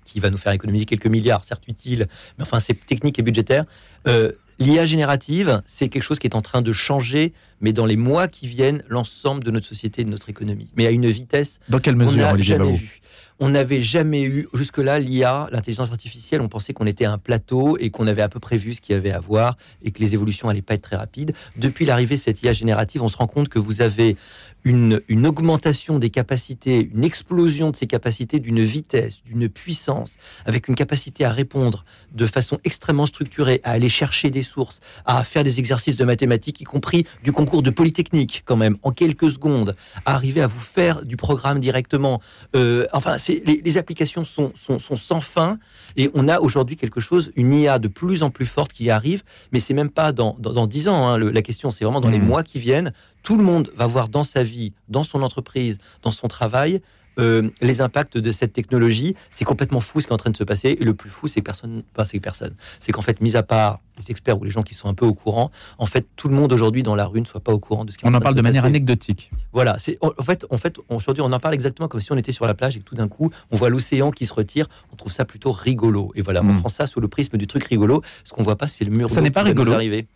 qui 0.04 0.20
va 0.20 0.30
nous 0.30 0.38
faire 0.38 0.52
économiser 0.52 0.86
quelques 0.86 1.06
milliards, 1.06 1.44
certes 1.44 1.68
utiles, 1.68 2.06
mais 2.38 2.42
enfin, 2.42 2.60
c'est 2.60 2.74
technique 2.86 3.18
et 3.18 3.22
budgétaire. 3.22 3.66
Euh, 4.06 4.32
L'IA 4.60 4.86
générative, 4.86 5.62
c'est 5.66 5.88
quelque 5.88 6.02
chose 6.02 6.18
qui 6.18 6.26
est 6.26 6.34
en 6.34 6.40
train 6.40 6.62
de 6.62 6.72
changer, 6.72 7.32
mais 7.60 7.72
dans 7.72 7.86
les 7.86 7.96
mois 7.96 8.26
qui 8.26 8.48
viennent, 8.48 8.82
l'ensemble 8.88 9.44
de 9.44 9.52
notre 9.52 9.66
société 9.66 10.02
et 10.02 10.04
de 10.04 10.10
notre 10.10 10.30
économie. 10.30 10.72
Mais 10.76 10.84
à 10.86 10.90
une 10.90 11.08
vitesse. 11.08 11.60
Dans 11.68 11.78
quelle 11.78 11.94
mesure, 11.94 12.26
on 12.32 12.38
jamais 12.38 12.72
vu 12.72 13.00
on 13.40 13.50
n'avait 13.50 13.80
jamais 13.80 14.24
eu, 14.24 14.48
jusque-là, 14.54 14.98
l'IA, 14.98 15.48
l'intelligence 15.52 15.90
artificielle, 15.90 16.40
on 16.40 16.48
pensait 16.48 16.72
qu'on 16.72 16.86
était 16.86 17.04
un 17.04 17.18
plateau 17.18 17.76
et 17.78 17.90
qu'on 17.90 18.06
avait 18.06 18.22
à 18.22 18.28
peu 18.28 18.40
près 18.40 18.56
vu 18.56 18.74
ce 18.74 18.80
qu'il 18.80 18.94
y 18.94 18.98
avait 18.98 19.12
à 19.12 19.20
voir 19.20 19.56
et 19.82 19.90
que 19.90 20.00
les 20.00 20.14
évolutions 20.14 20.48
n'allaient 20.48 20.62
pas 20.62 20.74
être 20.74 20.82
très 20.82 20.96
rapides. 20.96 21.32
Depuis 21.56 21.84
l'arrivée 21.84 22.16
de 22.16 22.20
cette 22.20 22.42
IA 22.42 22.52
générative, 22.52 23.02
on 23.02 23.08
se 23.08 23.16
rend 23.16 23.26
compte 23.26 23.48
que 23.48 23.58
vous 23.58 23.80
avez 23.80 24.16
une, 24.64 25.00
une 25.08 25.26
augmentation 25.26 25.98
des 25.98 26.10
capacités, 26.10 26.90
une 26.92 27.04
explosion 27.04 27.70
de 27.70 27.76
ces 27.76 27.86
capacités 27.86 28.40
d'une 28.40 28.62
vitesse, 28.62 29.22
d'une 29.24 29.48
puissance, 29.48 30.16
avec 30.46 30.68
une 30.68 30.74
capacité 30.74 31.24
à 31.24 31.30
répondre 31.30 31.84
de 32.12 32.26
façon 32.26 32.58
extrêmement 32.64 33.06
structurée, 33.06 33.60
à 33.64 33.70
aller 33.70 33.88
chercher 33.88 34.30
des 34.30 34.42
sources, 34.42 34.80
à 35.06 35.22
faire 35.24 35.44
des 35.44 35.58
exercices 35.58 35.96
de 35.96 36.04
mathématiques, 36.04 36.60
y 36.60 36.64
compris 36.64 37.06
du 37.22 37.32
concours 37.32 37.62
de 37.62 37.70
Polytechnique, 37.70 38.42
quand 38.44 38.56
même, 38.56 38.76
en 38.82 38.90
quelques 38.90 39.30
secondes, 39.30 39.76
à 40.04 40.14
arriver 40.14 40.42
à 40.42 40.48
vous 40.48 40.60
faire 40.60 41.04
du 41.04 41.16
programme 41.16 41.60
directement. 41.60 42.20
Euh, 42.56 42.86
enfin, 42.92 43.16
les, 43.28 43.78
applications 43.78 44.24
sont, 44.24 44.52
sans 44.78 45.20
fin 45.20 45.58
et 45.96 46.10
on 46.14 46.28
a 46.28 46.40
aujourd'hui 46.40 46.76
quelque 46.76 47.00
chose, 47.00 47.32
une 47.36 47.52
IA 47.52 47.78
de 47.78 47.88
plus 47.88 48.22
en 48.22 48.30
plus 48.30 48.46
forte 48.46 48.72
qui 48.72 48.90
arrive, 48.90 49.22
mais 49.52 49.60
c'est 49.60 49.74
même 49.74 49.90
pas 49.90 50.12
dans, 50.12 50.36
dans, 50.38 50.66
10 50.66 50.88
ans. 50.88 51.08
Hein, 51.08 51.18
la 51.18 51.42
question, 51.42 51.70
c'est 51.70 51.84
vraiment 51.84 52.00
dans 52.00 52.10
les 52.10 52.18
mmh. 52.18 52.26
mois 52.26 52.42
qui 52.42 52.58
viennent. 52.58 52.92
Tout 53.22 53.36
le 53.36 53.42
monde 53.42 53.70
va 53.76 53.86
voir 53.86 54.08
dans 54.08 54.24
sa 54.24 54.42
vie, 54.42 54.72
dans 54.88 55.04
son 55.04 55.22
entreprise, 55.22 55.78
dans 56.02 56.10
son 56.10 56.28
travail, 56.28 56.80
euh, 57.18 57.50
les 57.60 57.80
impacts 57.80 58.18
de 58.18 58.30
cette 58.30 58.52
technologie. 58.52 59.14
C'est 59.30 59.44
complètement 59.44 59.80
fou 59.80 60.00
ce 60.00 60.06
qui 60.06 60.12
est 60.12 60.14
en 60.14 60.18
train 60.18 60.30
de 60.30 60.36
se 60.36 60.44
passer. 60.44 60.76
Et 60.80 60.84
le 60.84 60.94
plus 60.94 61.10
fou, 61.10 61.28
c'est 61.28 61.40
que 61.40 61.44
personne, 61.44 61.82
pas 61.94 62.04
c'est 62.04 62.20
personne. 62.20 62.54
C'est 62.80 62.92
qu'en 62.92 63.02
fait, 63.02 63.20
mis 63.20 63.36
à 63.36 63.42
part 63.42 63.80
les 63.98 64.10
experts 64.10 64.40
ou 64.40 64.44
les 64.44 64.50
gens 64.50 64.62
qui 64.62 64.74
sont 64.74 64.88
un 64.88 64.94
peu 64.94 65.06
au 65.06 65.14
courant, 65.14 65.50
en 65.78 65.86
fait, 65.86 66.06
tout 66.16 66.28
le 66.28 66.34
monde 66.34 66.52
aujourd'hui 66.52 66.82
dans 66.82 66.94
la 66.94 67.06
rue 67.06 67.20
ne 67.20 67.26
soit 67.26 67.40
pas 67.40 67.52
au 67.52 67.58
courant 67.58 67.84
de 67.84 67.90
ce 67.90 67.98
qui 67.98 68.06
On 68.06 68.10
en, 68.10 68.14
en 68.14 68.20
parle 68.20 68.34
de, 68.34 68.42
manière 68.42 68.64
anecdotique. 68.64 69.30
Voilà. 69.52 69.76
C'est 69.78 69.98
en 70.00 70.22
fait, 70.22 70.46
en 70.50 70.58
fait, 70.58 70.76
aujourd'hui, 70.88 71.22
on 71.22 71.32
en 71.32 71.40
parle 71.40 71.54
exactement 71.54 71.88
comme 71.88 72.00
si 72.00 72.12
on 72.12 72.16
était 72.16 72.32
sur 72.32 72.46
la 72.46 72.54
plage 72.54 72.76
et 72.76 72.80
que 72.80 72.84
tout 72.84 72.94
d'un 72.94 73.08
coup, 73.08 73.30
on 73.50 73.56
voit 73.56 73.70
l'océan 73.70 74.10
qui 74.10 74.26
se 74.26 74.34
retire. 74.34 74.68
On 74.92 74.96
trouve 74.96 75.12
ça 75.12 75.24
plutôt 75.24 75.52
rigolo. 75.52 76.12
Et 76.14 76.22
voilà, 76.22 76.42
on 76.42 76.52
hmm. 76.52 76.60
prend 76.60 76.68
ça 76.68 76.86
sous 76.86 77.00
le 77.00 77.08
prisme 77.08 77.36
du 77.36 77.46
truc 77.46 77.64
rigolo. 77.64 78.02
Ce 78.24 78.32
qu'on 78.32 78.42
voit 78.42 78.56
pas, 78.56 78.66
c'est 78.66 78.84
le 78.84 78.90
mur. 78.90 79.10
Ça 79.10 79.20
n'est 79.20 79.30
pas 79.30 79.42
rigolo. 79.42 79.72
Arriver. 79.72 80.06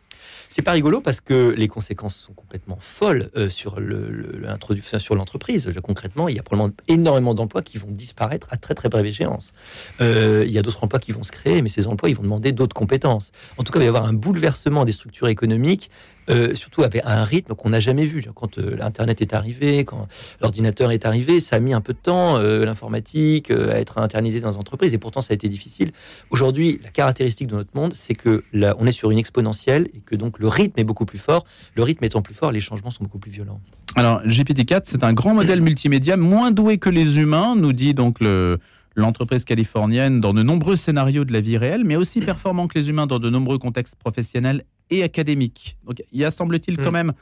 C'est 0.55 0.61
pas 0.61 0.73
rigolo 0.73 1.01
parce 1.01 1.23
que 1.23 1.55
les 1.57 1.67
conséquences 1.67 2.15
sont 2.15 2.35
complètement 2.35 2.77
folles 2.79 3.31
euh, 3.39 3.49
sur 3.49 3.81
l'introduction 3.81 4.99
sur 4.99 5.15
l'entreprise. 5.15 5.73
Concrètement, 5.83 6.29
il 6.29 6.37
y 6.37 6.39
a 6.39 6.43
probablement 6.43 6.75
énormément 6.89 7.33
d'emplois 7.33 7.63
qui 7.63 7.79
vont 7.79 7.91
disparaître 7.91 8.49
à 8.51 8.59
très 8.59 8.75
très 8.75 8.91
brève 8.91 9.07
échéance. 9.07 9.55
Euh, 10.03 10.45
il 10.47 10.53
y 10.53 10.59
a 10.59 10.63
d'autres 10.63 10.85
emplois 10.85 11.01
qui 11.01 11.13
vont 11.13 11.23
se 11.23 11.33
créer, 11.33 11.63
mais 11.63 11.71
ces 11.71 11.87
emplois, 11.87 12.11
ils 12.11 12.17
vont 12.17 12.23
demander 12.23 12.53
d'autres 12.53 12.75
compétences. 12.75 13.33
En 13.57 13.63
tout 13.63 13.73
cas, 13.73 13.79
il 13.79 13.81
va 13.81 13.87
y 13.87 13.89
avoir 13.89 14.05
un 14.05 14.13
bouleversement 14.13 14.85
des 14.85 14.93
structures 14.93 15.29
économiques 15.29 15.91
euh, 16.31 16.55
surtout 16.55 16.83
avec 16.83 17.03
un 17.05 17.25
rythme 17.25 17.55
qu'on 17.55 17.71
n'a 17.71 17.81
jamais 17.81 18.07
vu. 18.07 18.25
Quand 18.35 18.59
euh, 18.59 18.77
l'Internet 18.77 19.21
est 19.21 19.35
arrivé, 19.35 19.85
quand 19.85 20.07
l'ordinateur 20.41 20.91
est 20.93 21.05
arrivé, 21.05 21.41
ça 21.41 21.57
a 21.57 21.61
mis 21.61 21.73
un 21.73 21.81
peu 21.81 21.93
de 21.93 21.99
temps, 21.99 22.37
euh, 22.37 22.65
l'informatique, 22.65 23.51
à 23.51 23.81
être 23.81 23.99
internalisé 23.99 24.41
dans 24.41 24.51
les 24.51 24.57
entreprises, 24.57 24.95
et 24.95 24.99
pourtant 24.99 25.21
ça 25.21 25.33
a 25.33 25.35
été 25.35 25.49
difficile. 25.49 25.93
Aujourd'hui, 26.31 26.81
la 26.83 26.91
caractéristique 26.91 27.49
de 27.49 27.57
notre 27.57 27.71
monde, 27.75 27.95
c'est 27.95 28.15
que 28.15 28.45
là, 28.53 28.77
on 28.79 28.87
est 28.87 28.93
sur 28.93 29.11
une 29.11 29.19
exponentielle, 29.19 29.89
et 29.95 30.01
que 30.01 30.15
donc 30.15 30.39
le 30.39 30.49
rythme 30.49 30.79
est 30.79 30.85
beaucoup 30.85 31.07
plus 31.07 31.19
fort. 31.19 31.45
Le 31.75 31.83
rythme 31.83 32.05
étant 32.05 32.23
plus 32.23 32.35
fort, 32.35 32.53
les 32.53 32.61
changements 32.61 32.91
sont 32.91 33.05
beaucoup 33.05 33.19
plus 33.19 33.33
violents. 33.33 33.61
Alors, 33.95 34.23
GPT-4, 34.23 34.83
c'est 34.85 35.05
un 35.05 35.13
grand 35.13 35.35
modèle 35.35 35.61
multimédia, 35.61 36.17
moins 36.17 36.51
doué 36.51 36.79
que 36.79 36.89
les 36.89 37.19
humains, 37.19 37.55
nous 37.57 37.73
dit 37.73 37.95
donc 37.95 38.21
le 38.21 38.59
l'entreprise 38.95 39.45
californienne 39.45 40.21
dans 40.21 40.35
de 40.35 40.43
nombreux 40.43 40.77
scénarios 40.77 41.25
de 41.25 41.33
la 41.33 41.41
vie 41.41 41.57
réelle, 41.57 41.85
mais 41.85 41.97
aussi 41.97 42.21
performant 42.21 42.69
que 42.69 42.79
les 42.79 42.89
humains 42.89 43.07
dans 43.07 43.19
de 43.19 43.31
nombreux 43.31 43.59
contextes 43.59 43.97
professionnels 43.97 44.65
et 44.91 45.03
académiques. 45.03 45.77
Donc 45.85 46.03
il 46.13 46.21
y 46.21 46.25
a, 46.25 46.31
semble-t-il, 46.31 46.77
quand 46.77 46.91
hmm. 46.91 46.95
même 46.95 47.13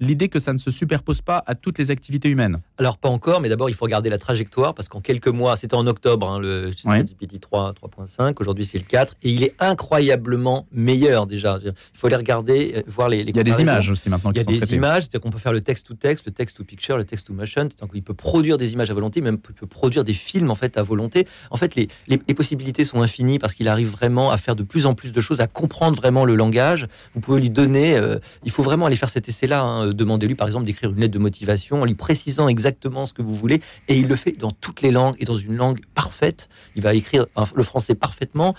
l'idée 0.00 0.28
que 0.28 0.38
ça 0.38 0.52
ne 0.52 0.58
se 0.58 0.70
superpose 0.70 1.20
pas 1.20 1.42
à 1.46 1.54
toutes 1.54 1.78
les 1.78 1.90
activités 1.90 2.28
humaines 2.28 2.60
Alors 2.78 2.98
pas 2.98 3.08
encore, 3.08 3.40
mais 3.40 3.48
d'abord 3.48 3.68
il 3.70 3.74
faut 3.74 3.84
regarder 3.84 4.10
la 4.10 4.18
trajectoire 4.18 4.74
parce 4.74 4.88
qu'en 4.88 5.00
quelques 5.00 5.28
mois, 5.28 5.56
c'était 5.56 5.74
en 5.74 5.86
octobre 5.86 6.28
hein, 6.28 6.38
le 6.38 6.70
GPT 6.70 7.40
3 7.40 7.72
3.5, 7.72 8.34
aujourd'hui 8.40 8.64
c'est 8.64 8.78
le 8.78 8.84
4 8.84 9.16
et 9.22 9.30
il 9.30 9.42
est 9.42 9.54
incroyablement 9.58 10.66
meilleur 10.72 11.26
déjà. 11.26 11.58
Il 11.64 11.72
faut 11.94 12.06
aller 12.06 12.16
regarder, 12.16 12.74
euh, 12.76 12.82
voir 12.86 13.08
les, 13.08 13.20
Il 13.20 13.36
y 13.36 13.40
a 13.40 13.42
des 13.42 13.60
images 13.60 13.90
aussi 13.90 14.08
maintenant. 14.08 14.32
Il 14.32 14.38
y 14.38 14.40
a 14.40 14.44
des 14.44 14.74
images, 14.74 15.02
c'est-à-dire 15.02 15.20
qu'on 15.20 15.30
peut 15.30 15.38
faire 15.38 15.52
le 15.52 15.60
texte 15.60 15.86
to 15.86 15.94
texte, 15.94 16.26
le 16.26 16.32
texte 16.32 16.56
to 16.56 16.64
picture, 16.64 16.96
le 16.96 17.04
texte 17.04 17.26
to 17.26 17.32
motion. 17.32 17.68
Donc 17.80 17.90
il 17.94 18.02
peut 18.02 18.14
produire 18.14 18.58
des 18.58 18.72
images 18.72 18.90
à 18.90 18.94
volonté, 18.94 19.20
même 19.20 19.38
peut 19.38 19.66
produire 19.66 20.04
des 20.04 20.14
films 20.14 20.50
en 20.50 20.54
fait 20.54 20.76
à 20.76 20.82
volonté. 20.82 21.26
En 21.50 21.56
fait, 21.56 21.74
les, 21.74 21.88
les, 22.08 22.18
possibilités 22.34 22.84
sont 22.84 23.00
infinies 23.00 23.38
parce 23.38 23.54
qu'il 23.54 23.68
arrive 23.68 23.90
vraiment 23.90 24.30
à 24.30 24.36
faire 24.36 24.56
de 24.56 24.62
plus 24.62 24.86
en 24.86 24.94
plus 24.94 25.12
de 25.12 25.20
choses, 25.20 25.40
à 25.40 25.46
comprendre 25.46 25.96
vraiment 25.96 26.24
le 26.24 26.34
langage. 26.34 26.88
Vous 27.14 27.20
pouvez 27.20 27.40
lui 27.40 27.50
donner. 27.50 27.96
Euh, 27.96 28.18
il 28.44 28.50
faut 28.50 28.62
vraiment 28.62 28.86
aller 28.86 28.96
faire 28.96 29.08
cet 29.08 29.28
essai-là. 29.28 29.62
Hein, 29.62 29.83
euh, 29.84 29.92
demandez-lui 29.92 30.34
par 30.34 30.46
exemple 30.46 30.64
d'écrire 30.64 30.90
une 30.90 31.00
lettre 31.00 31.14
de 31.14 31.18
motivation 31.18 31.82
en 31.82 31.84
lui 31.84 31.94
précisant 31.94 32.48
exactement 32.48 33.06
ce 33.06 33.12
que 33.12 33.22
vous 33.22 33.34
voulez 33.34 33.60
et 33.88 33.98
il 33.98 34.08
le 34.08 34.16
fait 34.16 34.32
dans 34.32 34.50
toutes 34.50 34.82
les 34.82 34.90
langues 34.90 35.16
et 35.18 35.24
dans 35.24 35.34
une 35.34 35.56
langue 35.56 35.80
parfaite. 35.94 36.48
Il 36.76 36.82
va 36.82 36.94
écrire 36.94 37.26
le 37.54 37.62
français 37.62 37.94
parfaitement 37.94 38.54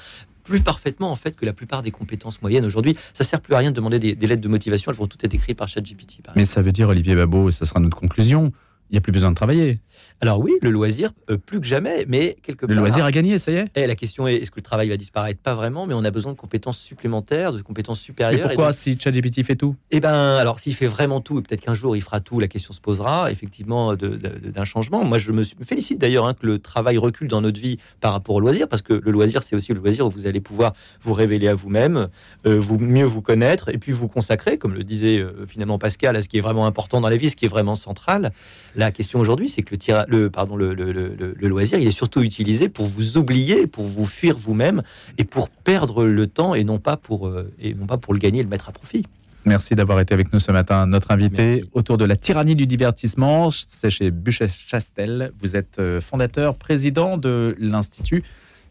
plus 0.45 0.61
parfaitement 0.61 1.11
en 1.11 1.15
fait 1.15 1.35
que 1.35 1.45
la 1.45 1.53
plupart 1.53 1.83
des 1.83 1.91
compétences 1.91 2.41
moyennes 2.41 2.65
aujourd'hui. 2.65 2.95
Ça 3.13 3.23
sert 3.23 3.41
plus 3.41 3.55
à 3.55 3.57
rien 3.57 3.71
de 3.71 3.75
demander 3.75 3.99
des, 3.99 4.27
lettres 4.27 4.41
de 4.41 4.47
motivation, 4.47 4.91
elles 4.91 4.97
vont 4.97 5.07
toutes 5.07 5.23
être 5.23 5.33
écrites 5.33 5.57
par 5.57 5.67
ChatGPT. 5.67 6.19
Mais 6.35 6.45
ça 6.45 6.61
veut 6.61 6.71
dire 6.71 6.87
Olivier 6.87 7.15
Babot, 7.15 7.49
et 7.49 7.51
ça 7.51 7.65
sera 7.65 7.79
notre 7.79 7.97
conclusion, 7.97 8.53
il 8.89 8.93
n'y 8.93 8.97
a 8.97 9.01
plus 9.01 9.11
besoin 9.11 9.31
de 9.31 9.35
travailler. 9.35 9.79
Alors 10.21 10.39
oui, 10.39 10.53
le 10.61 10.69
loisir, 10.69 11.11
euh, 11.29 11.37
plus 11.37 11.59
que 11.59 11.67
jamais, 11.67 12.05
mais 12.07 12.37
quelque 12.41 12.65
part... 12.65 12.73
Le 12.73 12.81
loisir 12.81 13.03
a 13.03 13.11
gagné, 13.11 13.37
ça 13.37 13.51
y 13.51 13.55
est 13.55 13.65
et 13.75 13.81
eh, 13.81 13.87
La 13.87 13.95
question 13.95 14.27
est, 14.27 14.35
est-ce 14.35 14.51
que 14.51 14.57
le 14.57 14.63
travail 14.63 14.89
va 14.89 14.97
disparaître? 14.97 15.39
Pas 15.41 15.53
vraiment, 15.53 15.85
mais 15.87 15.93
on 15.93 16.03
a 16.03 16.11
besoin 16.11 16.31
de 16.31 16.37
compétences 16.37 16.77
supplémentaires, 16.77 17.51
de 17.51 17.61
compétences 17.61 17.99
supérieures. 17.99 18.51
Et 18.51 18.55
pourquoi 18.55 18.73
si 18.73 18.97
ChatGPT 18.97 19.43
fait 19.43 19.55
tout? 19.55 19.75
Eh 19.91 19.99
bien, 19.99 20.37
alors 20.37 20.59
s'il 20.59 20.73
fait 20.73 20.87
vraiment 20.87 21.19
tout, 21.19 21.39
et 21.39 21.41
peut-être 21.41 21.61
qu'un 21.61 21.73
jour 21.73 21.95
il 21.95 22.01
fera 22.01 22.21
tout, 22.21 22.39
la 22.39 22.47
question 22.47 22.73
se 22.73 22.79
posera 22.79 23.31
effectivement 23.31 23.95
d'un 23.95 24.63
changement. 24.63 25.03
Moi, 25.03 25.17
je 25.17 25.31
me, 25.31 25.43
félicite 25.43 25.99
d'ailleurs 25.99 26.25
hein, 26.25 26.33
que 26.33 26.45
le 26.45 26.59
travail 26.59 26.97
recule 26.97 27.27
dans 27.27 27.41
notre 27.41 27.59
vie 27.59 27.77
par 27.99 28.13
rapport 28.13 28.35
au 28.35 28.39
loisir, 28.39 28.67
parce 28.69 28.81
que 28.81 28.93
le 28.93 29.11
loisir, 29.11 29.43
c'est 29.43 29.55
aussi 29.55 29.73
le 29.73 29.79
loisir 29.79 30.05
où 30.05 30.09
vous 30.09 30.27
allez 30.27 30.41
pouvoir 30.41 30.73
vous 31.01 31.13
révéler 31.13 31.47
à 31.47 31.55
vous-même, 31.55 32.07
euh, 32.45 32.59
vous 32.59 32.77
mieux 32.77 33.05
vous 33.05 33.21
connaître, 33.21 33.69
et 33.69 33.77
puis 33.77 33.91
vous 33.91 34.07
consacrer, 34.07 34.57
comme 34.57 34.73
le 34.73 34.83
disait 34.83 35.19
euh, 35.19 35.45
finalement 35.47 35.77
Pascal, 35.77 36.15
à 36.15 36.21
ce 36.21 36.29
qui 36.29 36.37
est 36.37 36.41
vraiment 36.41 36.65
important 36.65 37.01
dans 37.01 37.09
la 37.09 37.17
vie, 37.17 37.29
ce 37.29 37.35
qui 37.35 37.45
est 37.45 37.49
vraiment 37.49 37.75
central. 37.75 38.31
La 38.75 38.91
question 38.91 39.19
aujourd'hui, 39.19 39.47
c'est 39.47 39.61
que 39.61 39.71
le, 39.71 39.77
tira, 39.77 40.05
le, 40.07 40.29
pardon, 40.29 40.55
le, 40.55 40.73
le, 40.73 41.47
loisir, 41.47 41.79
il 41.79 41.87
est 41.87 41.91
surtout 41.91 42.21
utilisé 42.21 42.67
pour 42.67 42.85
vous 42.85 43.17
oublier, 43.17 43.67
pour 43.67 43.85
vous 43.85 44.05
fuir 44.05 44.37
vous-même 44.37 44.81
et 45.17 45.23
pour 45.23 45.49
perdre 45.49 46.03
le 46.03 46.27
temps 46.27 46.53
et 46.55 46.63
non 46.63 46.79
pas 46.79 46.97
pour, 46.97 47.27
euh, 47.27 47.51
et 47.59 47.73
non 47.73 47.85
pas 47.85 47.97
pour 47.97 48.13
le 48.13 48.19
gagner 48.19 48.39
et 48.39 48.43
le 48.43 48.49
mettre 48.49 48.69
à 48.69 48.71
profit. 48.71 49.05
Merci 49.45 49.75
d'avoir 49.75 49.99
été 49.99 50.13
avec 50.13 50.33
nous 50.33 50.39
ce 50.39 50.51
matin, 50.51 50.87
notre 50.87 51.11
invité 51.11 51.63
autour 51.73 51.97
de 51.97 52.05
la 52.05 52.15
tyrannie 52.15 52.55
du 52.55 52.65
divertissement. 52.65 53.51
C'est 53.51 53.91
chez 53.91 54.09
Buchet-Chastel. 54.09 55.31
Vous 55.39 55.55
êtes 55.55 55.77
euh, 55.77 56.01
fondateur, 56.01 56.55
président 56.55 57.17
de 57.17 57.55
l'Institut 57.59 58.23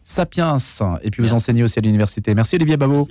Sapiens. 0.03 0.57
Et 1.01 1.11
puis 1.11 1.23
vous 1.23 1.33
enseignez 1.33 1.63
aussi 1.63 1.79
à 1.79 1.81
l'université. 1.81 2.35
Merci 2.35 2.57
Olivier 2.57 2.75
Babot. 2.77 3.07